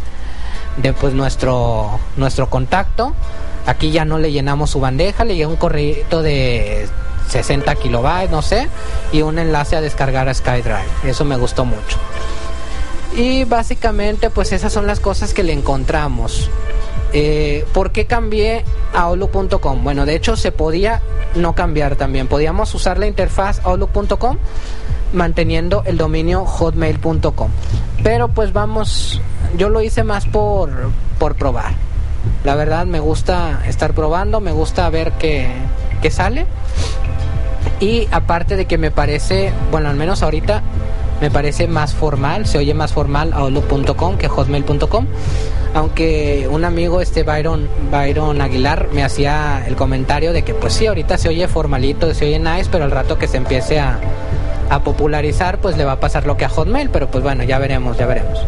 [1.00, 3.14] pues nuestro nuestro contacto.
[3.66, 6.88] Aquí ya no le llenamos su bandeja, le llega un correo de
[7.30, 8.68] 60 kilobytes, no sé,
[9.12, 10.86] y un enlace a descargar a SkyDrive.
[11.06, 11.98] Eso me gustó mucho.
[13.16, 16.50] Y básicamente pues esas son las cosas que le encontramos.
[17.14, 19.84] Eh, ¿Por qué cambié a Outlook.com?
[19.84, 21.02] Bueno, de hecho se podía
[21.36, 22.28] no cambiar también.
[22.28, 24.38] Podíamos usar la interfaz Outlook.com
[25.14, 27.52] manteniendo el dominio hotmail.com.
[28.04, 29.22] Pero pues vamos,
[29.58, 30.72] yo lo hice más por,
[31.20, 31.74] por probar.
[32.44, 35.52] La verdad me gusta estar probando, me gusta ver qué,
[36.02, 36.46] qué sale.
[37.80, 40.62] Y aparte de que me parece, bueno, al menos ahorita
[41.22, 45.06] me parece más formal, se oye más formal Outlook.com que hotmail.com.
[45.74, 50.88] Aunque un amigo, este Byron, Byron Aguilar, me hacía el comentario de que pues sí,
[50.88, 54.00] ahorita se oye formalito, se oye nice, pero al rato que se empiece a,
[54.70, 57.60] a popularizar, pues le va a pasar lo que a Hotmail, pero pues bueno, ya
[57.60, 58.40] veremos, ya veremos.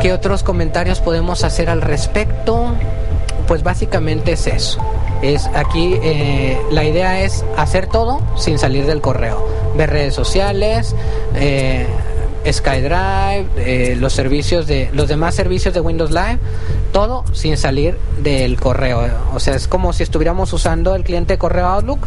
[0.00, 2.74] ¿Qué otros comentarios podemos hacer al respecto?
[3.48, 4.80] Pues básicamente es eso.
[5.24, 9.48] Es aquí eh, la idea es hacer todo sin salir del correo.
[9.74, 10.94] Ver redes sociales,
[11.34, 11.86] eh,
[12.46, 16.38] SkyDrive, eh, los servicios de los demás servicios de Windows Live,
[16.92, 19.08] todo sin salir del correo.
[19.32, 22.00] O sea, es como si estuviéramos usando el cliente de correo Outlook,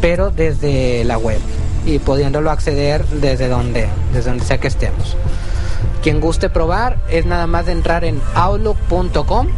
[0.00, 1.40] pero desde la web
[1.84, 5.18] y pudiéndolo acceder desde donde, desde donde sea que estemos.
[6.02, 9.48] Quien guste probar es nada más de entrar en outlook.com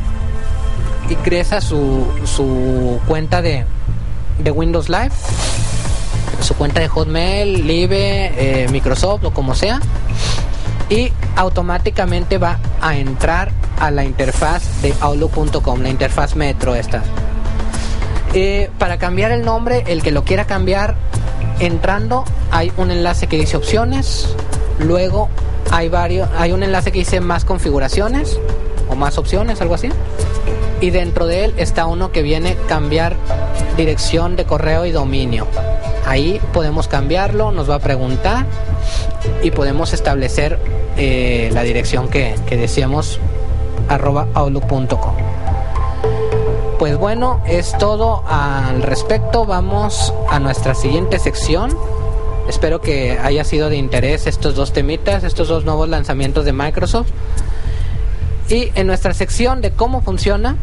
[1.16, 3.64] crea su, su cuenta de,
[4.38, 5.12] de Windows Live
[6.40, 9.80] su cuenta de Hotmail, Live, eh, Microsoft o como sea
[10.88, 17.02] y automáticamente va a entrar a la interfaz de Outlook.com, la interfaz Metro esta.
[18.34, 20.96] Eh, para cambiar el nombre, el que lo quiera cambiar,
[21.60, 24.34] entrando hay un enlace que dice opciones,
[24.78, 25.28] luego
[25.70, 28.38] hay varios, hay un enlace que dice más configuraciones
[28.88, 29.90] o más opciones, algo así.
[30.80, 33.16] Y dentro de él está uno que viene cambiar
[33.76, 35.46] dirección de correo y dominio.
[36.06, 38.46] Ahí podemos cambiarlo, nos va a preguntar
[39.42, 40.58] y podemos establecer
[40.96, 43.20] eh, la dirección que, que deseamos
[43.88, 45.14] arroba outlook.com.
[46.78, 49.44] Pues bueno, es todo al respecto.
[49.44, 51.76] Vamos a nuestra siguiente sección.
[52.48, 57.10] Espero que haya sido de interés estos dos temitas, estos dos nuevos lanzamientos de Microsoft.
[58.50, 60.56] Y en nuestra sección de cómo funciona,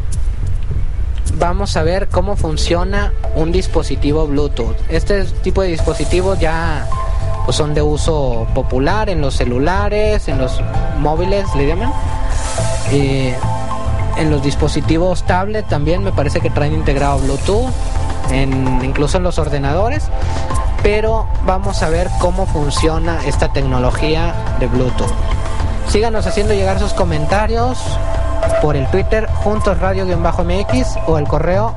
[1.39, 4.75] vamos a ver cómo funciona un dispositivo Bluetooth.
[4.89, 6.85] Este tipo de dispositivos ya
[7.45, 10.61] pues, son de uso popular en los celulares, en los
[10.99, 11.93] móviles, le llaman.
[12.91, 17.71] En los dispositivos tablet también me parece que traen integrado Bluetooth,
[18.83, 20.09] incluso en los ordenadores.
[20.83, 25.36] Pero vamos a ver cómo funciona esta tecnología de Bluetooth.
[25.89, 27.79] Síganos haciendo llegar sus comentarios
[28.61, 31.75] por el Twitter Juntos Radio-MX o el correo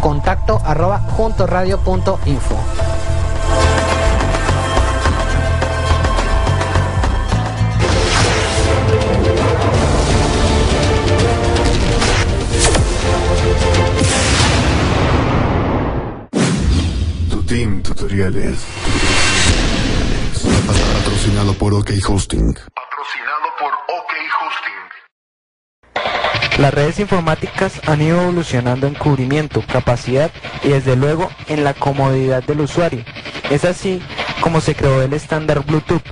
[0.00, 2.56] contacto arroba juntosradio.info.
[17.30, 18.58] Tu Team Tutoriales.
[20.94, 22.54] Patrocinado por OK Hosting.
[26.58, 30.30] Las redes informáticas han ido evolucionando en cubrimiento, capacidad
[30.62, 33.04] y desde luego en la comodidad del usuario.
[33.50, 34.00] Es así
[34.40, 36.02] como se creó el estándar Bluetooth,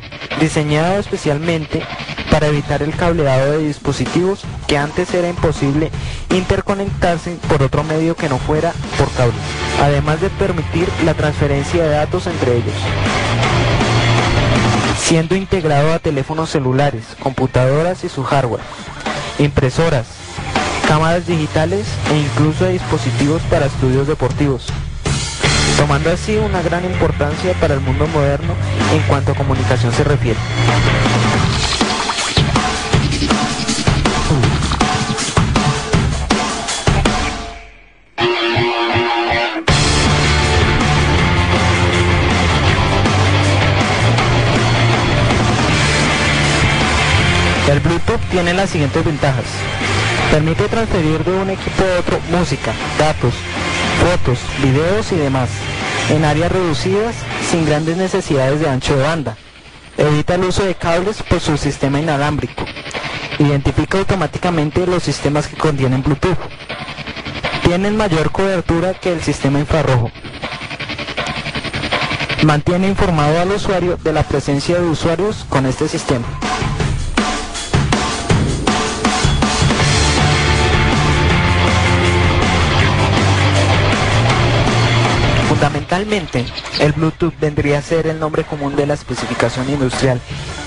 [0.40, 1.82] diseñado especialmente
[2.30, 5.90] para evitar el cableado de dispositivos que antes era imposible
[6.30, 9.38] interconectarse por otro medio que no fuera por cable,
[9.80, 12.74] además de permitir la transferencia de datos entre ellos
[14.99, 18.62] siendo integrado a teléfonos celulares, computadoras y su hardware,
[19.38, 20.22] impresoras,
[20.93, 24.66] cámaras digitales e incluso dispositivos para estudios deportivos.
[25.78, 28.53] tomando así una gran importancia para el mundo moderno
[28.93, 30.38] en cuanto a comunicación se refiere.
[47.70, 49.47] El Bluetooth tiene las siguientes ventajas.
[50.33, 53.35] Permite transferir de un equipo a otro música, datos,
[54.01, 55.51] fotos, videos y demás
[56.09, 57.14] en áreas reducidas
[57.51, 59.37] sin grandes necesidades de ancho de banda.
[59.99, 62.64] Evita el uso de cables por su sistema inalámbrico.
[63.39, 66.39] Identifica automáticamente los sistemas que contienen Bluetooth.
[67.62, 70.11] Tienen mayor cobertura que el sistema infrarrojo.
[72.43, 76.24] Mantiene informado al usuario de la presencia de usuarios con este sistema.
[85.63, 86.45] Fundamentalmente,
[86.81, 90.21] el Bluetooth vendría a ser el nombre común de la especificación industrial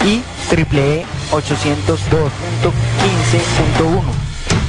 [0.06, 4.02] IEEE 802.15.1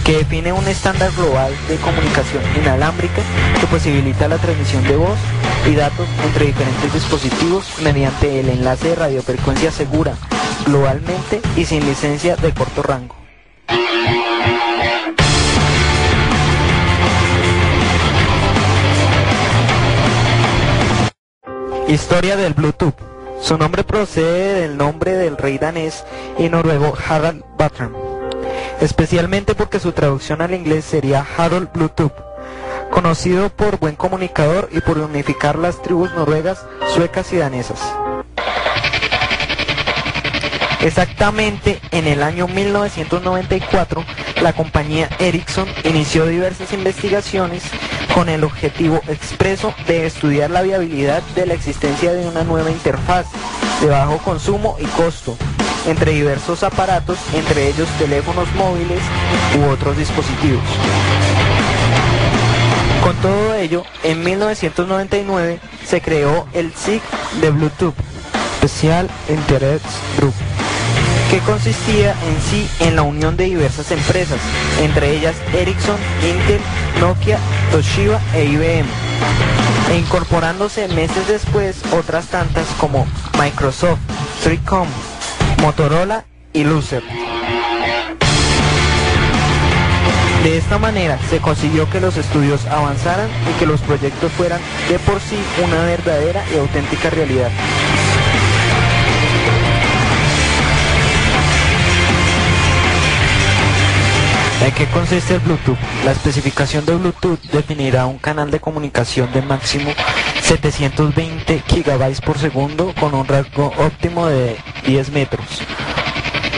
[0.05, 3.23] que define un estándar global de comunicación inalámbrica
[3.61, 5.17] que posibilita la transmisión de voz
[5.65, 10.17] y datos entre diferentes dispositivos mediante el enlace de radiofrecuencia segura,
[10.67, 13.15] globalmente y sin licencia de corto rango.
[21.89, 22.97] Historia del Bluetooth.
[23.41, 26.05] Su nombre procede del nombre del rey danés
[26.37, 27.93] y noruego Harald Bartram,
[28.81, 32.13] especialmente porque su traducción al inglés sería Harold Bluetooth,
[32.91, 37.79] conocido por buen comunicador y por unificar las tribus noruegas, suecas y danesas.
[40.83, 44.05] Exactamente en el año 1994,
[44.43, 47.63] la compañía Ericsson inició diversas investigaciones
[48.15, 53.27] con el objetivo expreso de estudiar la viabilidad de la existencia de una nueva interfaz
[53.81, 55.37] de bajo consumo y costo
[55.87, 59.01] entre diversos aparatos, entre ellos teléfonos móviles
[59.59, 60.63] u otros dispositivos.
[63.03, 67.03] Con todo ello, en 1999 se creó el SIG
[67.41, 67.95] de Bluetooth,
[68.59, 69.85] Special Interest
[70.19, 70.35] Group,
[71.31, 74.39] que consistía en sí en la unión de diversas empresas,
[74.81, 76.61] entre ellas Ericsson, Intel,
[77.01, 77.39] Nokia,
[77.71, 78.87] Toshiba e IBM,
[79.91, 83.07] e incorporándose meses después otras tantas como
[83.41, 83.99] Microsoft,
[84.45, 84.87] 3Com,
[85.63, 87.03] Motorola y Lucer.
[90.45, 94.97] De esta manera se consiguió que los estudios avanzaran y que los proyectos fueran de
[95.01, 97.51] por sí una verdadera y auténtica realidad.
[104.67, 105.79] ¿En qué consiste el Bluetooth?
[106.05, 109.93] La especificación de Bluetooth definirá un canal de comunicación de máximo
[110.43, 115.47] 720 GB por segundo con un rango óptimo de 10 metros.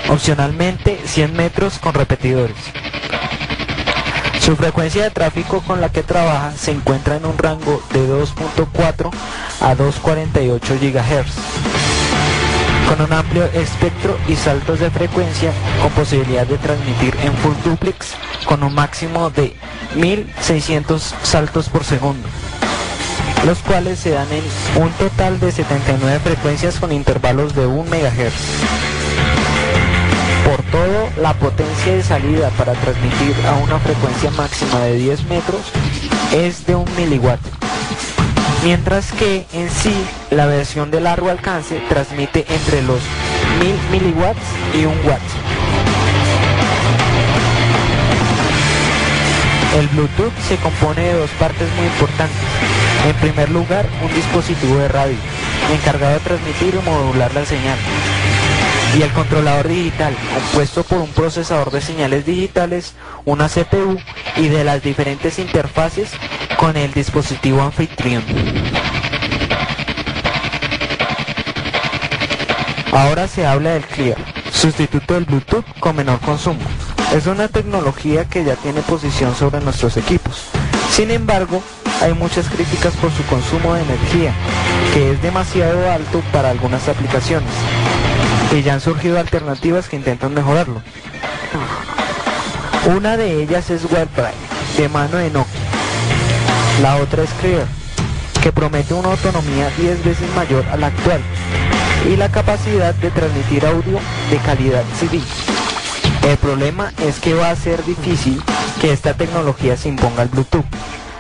[0.09, 2.57] Opcionalmente 100 metros con repetidores.
[4.41, 9.11] Su frecuencia de tráfico con la que trabaja se encuentra en un rango de 2.4
[9.61, 11.78] a 2.48 GHz
[12.89, 18.15] con un amplio espectro y saltos de frecuencia con posibilidad de transmitir en full duplex
[18.47, 19.55] con un máximo de
[19.95, 22.27] 1600 saltos por segundo,
[23.45, 28.33] los cuales se dan en un total de 79 frecuencias con intervalos de 1 MHz.
[30.47, 35.61] Por todo, la potencia de salida para transmitir a una frecuencia máxima de 10 metros
[36.33, 37.41] es de 1 miliwatt
[38.65, 39.95] mientras que en sí
[40.31, 43.01] la versión de largo alcance transmite entre los
[43.61, 44.41] 1000 miliwatts
[44.75, 45.21] y 1 watt.
[49.79, 52.37] El Bluetooth se compone de dos partes muy importantes.
[53.07, 55.17] En primer lugar, un dispositivo de radio,
[55.73, 57.79] encargado de transmitir y modular la señal.
[58.99, 62.95] Y el controlador digital, compuesto por un procesador de señales digitales,
[63.27, 63.99] una CPU
[64.37, 66.11] y de las diferentes interfaces
[66.59, 68.25] con el dispositivo anfitrión.
[72.93, 74.19] Ahora se habla del Clear,
[74.53, 76.59] sustituto del Bluetooth con menor consumo.
[77.15, 80.49] Es una tecnología que ya tiene posición sobre nuestros equipos.
[80.91, 81.63] Sin embargo,
[82.03, 84.35] hay muchas críticas por su consumo de energía,
[84.93, 87.53] que es demasiado alto para algunas aplicaciones.
[88.53, 90.83] Y ya han surgido alternativas que intentan mejorarlo.
[92.97, 94.33] Una de ellas es WebDrive,
[94.77, 95.58] de mano de Nokia.
[96.83, 97.67] La otra es Clear,
[98.41, 101.21] que promete una autonomía 10 veces mayor a la actual
[102.09, 103.99] y la capacidad de transmitir audio
[104.31, 105.21] de calidad CD.
[106.23, 108.41] El problema es que va a ser difícil
[108.81, 110.65] que esta tecnología se imponga al Bluetooth,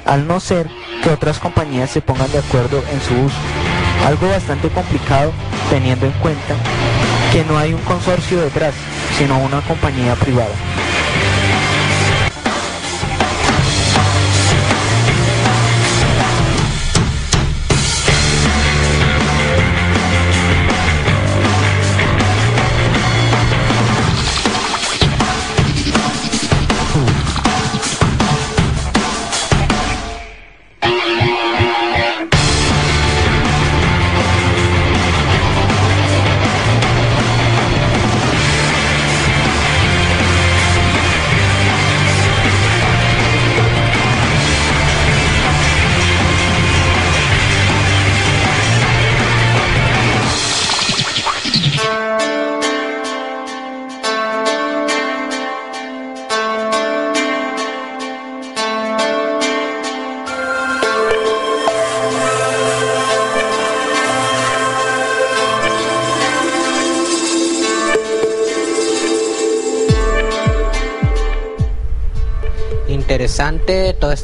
[0.07, 0.69] al no ser
[1.03, 3.37] que otras compañías se pongan de acuerdo en su uso.
[4.07, 5.33] Algo bastante complicado
[5.71, 6.55] teniendo en cuenta
[7.33, 8.75] que no hay un consorcio detrás,
[9.19, 10.55] sino una compañía privada.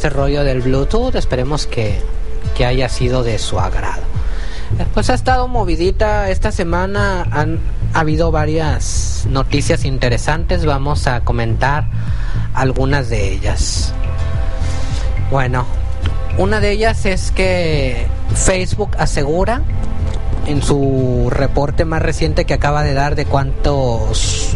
[0.04, 1.14] Este rollo del Bluetooth.
[1.14, 1.98] Esperemos que,
[2.54, 4.02] que haya sido de su agrado.
[4.92, 7.26] Pues ha estado movidita esta semana.
[7.30, 7.58] Han
[7.94, 10.66] habido varias noticias interesantes.
[10.66, 11.86] Vamos a comentar
[12.52, 13.94] algunas de ellas.
[15.30, 15.64] Bueno,
[16.36, 19.62] una de ellas es que Facebook asegura
[20.46, 24.54] en su reporte más reciente que acaba de dar de cuántos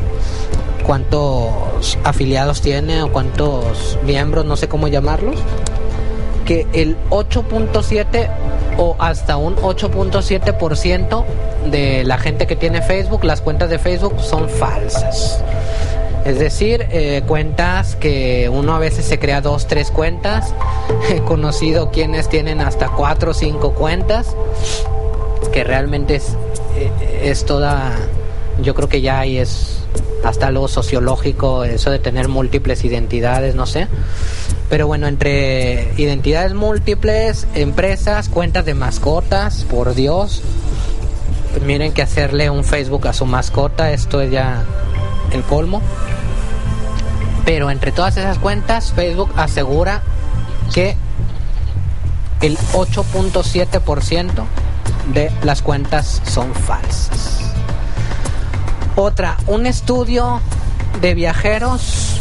[2.05, 5.37] afiliados tiene o cuántos miembros, no sé cómo llamarlos,
[6.45, 8.29] que el 8.7
[8.79, 11.25] o hasta un 8.7%
[11.71, 15.43] de la gente que tiene Facebook, las cuentas de Facebook son falsas.
[16.25, 20.55] Es decir, eh, cuentas que uno a veces se crea dos, tres cuentas.
[21.11, 24.35] He conocido quienes tienen hasta cuatro o cinco cuentas,
[25.53, 26.37] que realmente es,
[26.77, 27.93] eh, es toda,
[28.63, 29.78] yo creo que ya ahí es
[30.25, 33.89] hasta lo sociológico, eso de tener múltiples identidades, no sé.
[34.69, 40.43] Pero bueno, entre identidades múltiples, empresas, cuentas de mascotas, por Dios.
[41.65, 44.65] Miren que hacerle un Facebook a su mascota, esto es ya
[45.33, 45.81] el colmo.
[47.45, 50.03] Pero entre todas esas cuentas, Facebook asegura
[50.75, 50.97] que
[52.43, 54.45] el 8.7%
[55.13, 57.48] de las cuentas son falsas.
[59.01, 60.41] Otra, un estudio
[61.01, 62.19] de viajeros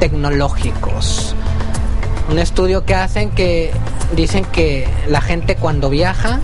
[0.00, 1.34] tecnológicos.
[2.30, 3.70] Un estudio que hacen que
[4.16, 6.40] dicen que la gente cuando viaja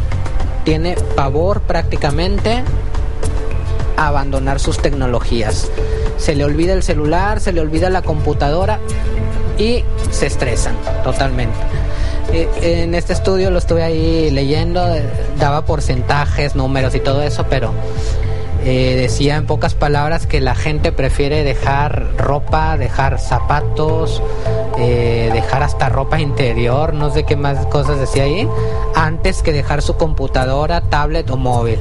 [0.65, 2.65] tiene pavor prácticamente
[3.97, 5.71] a abandonar sus tecnologías.
[6.19, 8.79] Se le olvida el celular, se le olvida la computadora
[9.57, 11.57] y se estresan totalmente.
[12.31, 14.87] Eh, en este estudio lo estuve ahí leyendo,
[15.39, 17.73] daba porcentajes, números y todo eso, pero
[18.65, 24.23] eh, decía en pocas palabras que la gente prefiere dejar ropa, dejar zapatos,
[24.79, 28.49] eh, dejar hasta ropa interior, no sé qué más cosas decía ahí,
[28.95, 31.79] antes que dejar su computadora, tablet o móvil.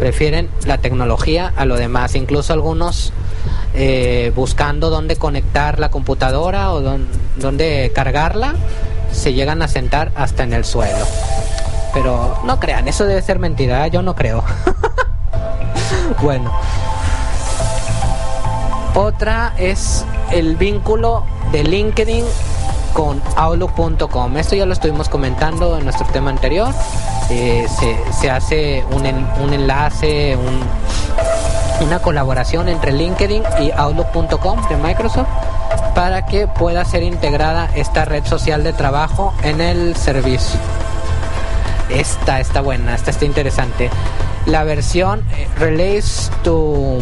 [0.00, 3.12] Prefieren la tecnología a lo demás, incluso algunos
[3.72, 6.82] eh, buscando dónde conectar la computadora o
[7.36, 8.56] dónde cargarla,
[9.12, 11.06] se llegan a sentar hasta en el suelo.
[11.94, 14.42] Pero no crean, eso debe ser mentira, yo no creo.
[16.22, 16.52] bueno.
[18.94, 22.24] Otra es el vínculo de LinkedIn
[22.94, 24.36] con Outlook.com.
[24.38, 26.72] Esto ya lo estuvimos comentando en nuestro tema anterior.
[27.28, 27.66] Eh,
[28.18, 29.04] se, hace un,
[29.42, 30.38] un enlace,
[31.82, 35.28] una colaboración entre LinkedIn y Outlook.com de Microsoft
[35.94, 40.58] para que pueda ser integrada esta red social de trabajo en el servicio.
[41.90, 43.90] Esta está buena, esta está interesante
[44.46, 46.98] la versión eh, Relays to...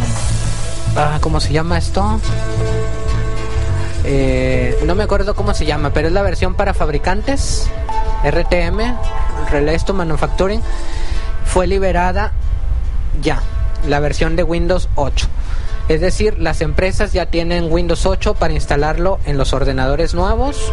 [0.96, 2.20] Ah, ¿Cómo se llama esto?
[4.04, 7.68] Eh, no me acuerdo cómo se llama, pero es la versión para fabricantes,
[8.24, 8.78] RTM,
[9.50, 10.60] Relays to Manufacturing,
[11.44, 12.32] fue liberada
[13.22, 13.42] ya,
[13.88, 15.26] la versión de Windows 8.
[15.88, 20.72] Es decir, las empresas ya tienen Windows 8 para instalarlo en los ordenadores nuevos,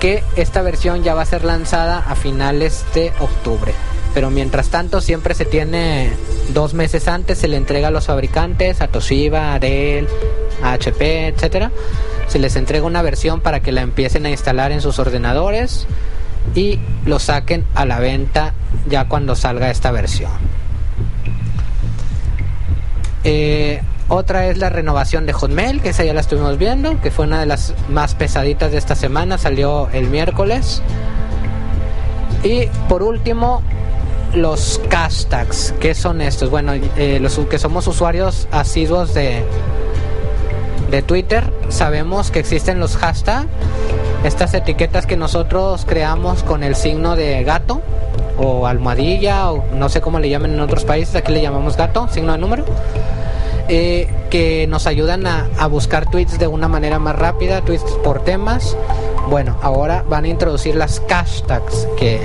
[0.00, 3.74] que esta versión ya va a ser lanzada a finales de octubre
[4.14, 6.10] pero mientras tanto siempre se tiene
[6.54, 10.08] dos meses antes, se le entrega a los fabricantes, a Toshiba, a Dell,
[10.62, 11.70] a HP, etcétera,
[12.26, 15.86] se les entrega una versión para que la empiecen a instalar en sus ordenadores
[16.54, 18.54] y lo saquen a la venta
[18.88, 20.32] ya cuando salga esta versión.
[23.24, 27.26] Eh, Otra es la renovación de Hotmail, que esa ya la estuvimos viendo, que fue
[27.26, 30.82] una de las más pesaditas de esta semana, salió el miércoles.
[32.42, 33.62] Y por último,
[34.34, 35.74] los hashtags.
[35.80, 36.50] ¿Qué son estos?
[36.50, 39.44] Bueno, eh, los que somos usuarios asiduos de,
[40.90, 43.48] de Twitter, sabemos que existen los hashtags,
[44.24, 47.82] estas etiquetas que nosotros creamos con el signo de gato
[48.36, 52.08] o almohadilla o no sé cómo le llaman en otros países, aquí le llamamos gato,
[52.08, 52.64] signo de número.
[53.70, 58.24] Eh, que nos ayudan a, a, buscar tweets de una manera más rápida, tweets por
[58.24, 58.74] temas.
[59.28, 62.18] Bueno, ahora van a introducir las hashtags que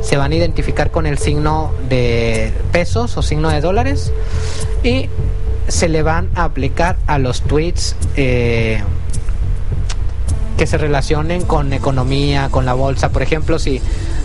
[0.00, 4.12] se van a identificar con el signo de pesos o signo de dólares
[4.82, 5.08] y
[5.68, 8.82] se le van a aplicar a los tweets eh,
[10.56, 13.10] que se relacionen con economía, con la bolsa.
[13.10, 13.80] Por ejemplo, si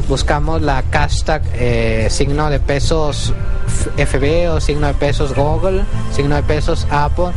[0.10, 3.34] buscamos la hashtag eh, signo de pesos
[3.98, 5.84] FB o signo de pesos Google,
[6.14, 7.32] signo de pesos Apple,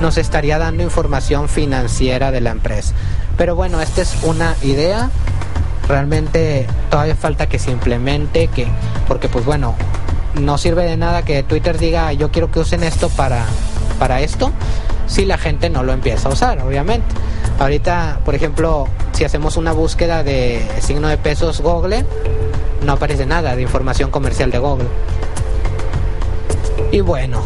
[0.00, 2.92] nos estaría dando información financiera de la empresa.
[3.36, 5.10] Pero bueno, esta es una idea.
[5.88, 8.66] Realmente todavía falta que se implemente, que,
[9.06, 9.74] porque pues bueno,
[10.40, 13.44] no sirve de nada que Twitter diga yo quiero que usen esto para,
[13.98, 14.50] para esto,
[15.06, 17.06] si la gente no lo empieza a usar, obviamente.
[17.58, 22.04] Ahorita, por ejemplo, si hacemos una búsqueda de signo de pesos Google,
[22.82, 24.88] no aparece nada de información comercial de Google.
[26.90, 27.42] Y bueno.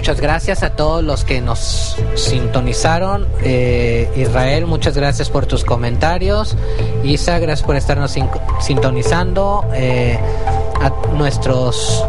[0.00, 3.28] Muchas gracias a todos los que nos sintonizaron.
[3.42, 6.56] Eh, Israel, muchas gracias por tus comentarios.
[7.04, 8.16] Isa, gracias por estarnos
[8.62, 9.62] sintonizando.
[9.74, 10.18] Eh,
[10.80, 12.02] a nuestros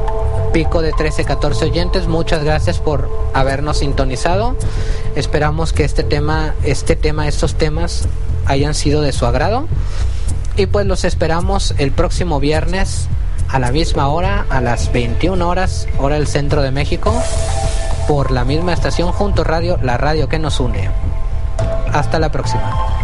[0.54, 4.56] pico de 13, 14 oyentes, muchas gracias por habernos sintonizado.
[5.18, 8.08] Esperamos que este tema, este tema, estos temas
[8.46, 9.68] hayan sido de su agrado.
[10.56, 13.10] Y pues los esperamos el próximo viernes
[13.50, 17.14] a la misma hora, a las 21 horas, hora del centro de México,
[18.12, 20.90] por la misma estación junto radio, la radio que nos une.
[21.94, 23.01] Hasta la próxima.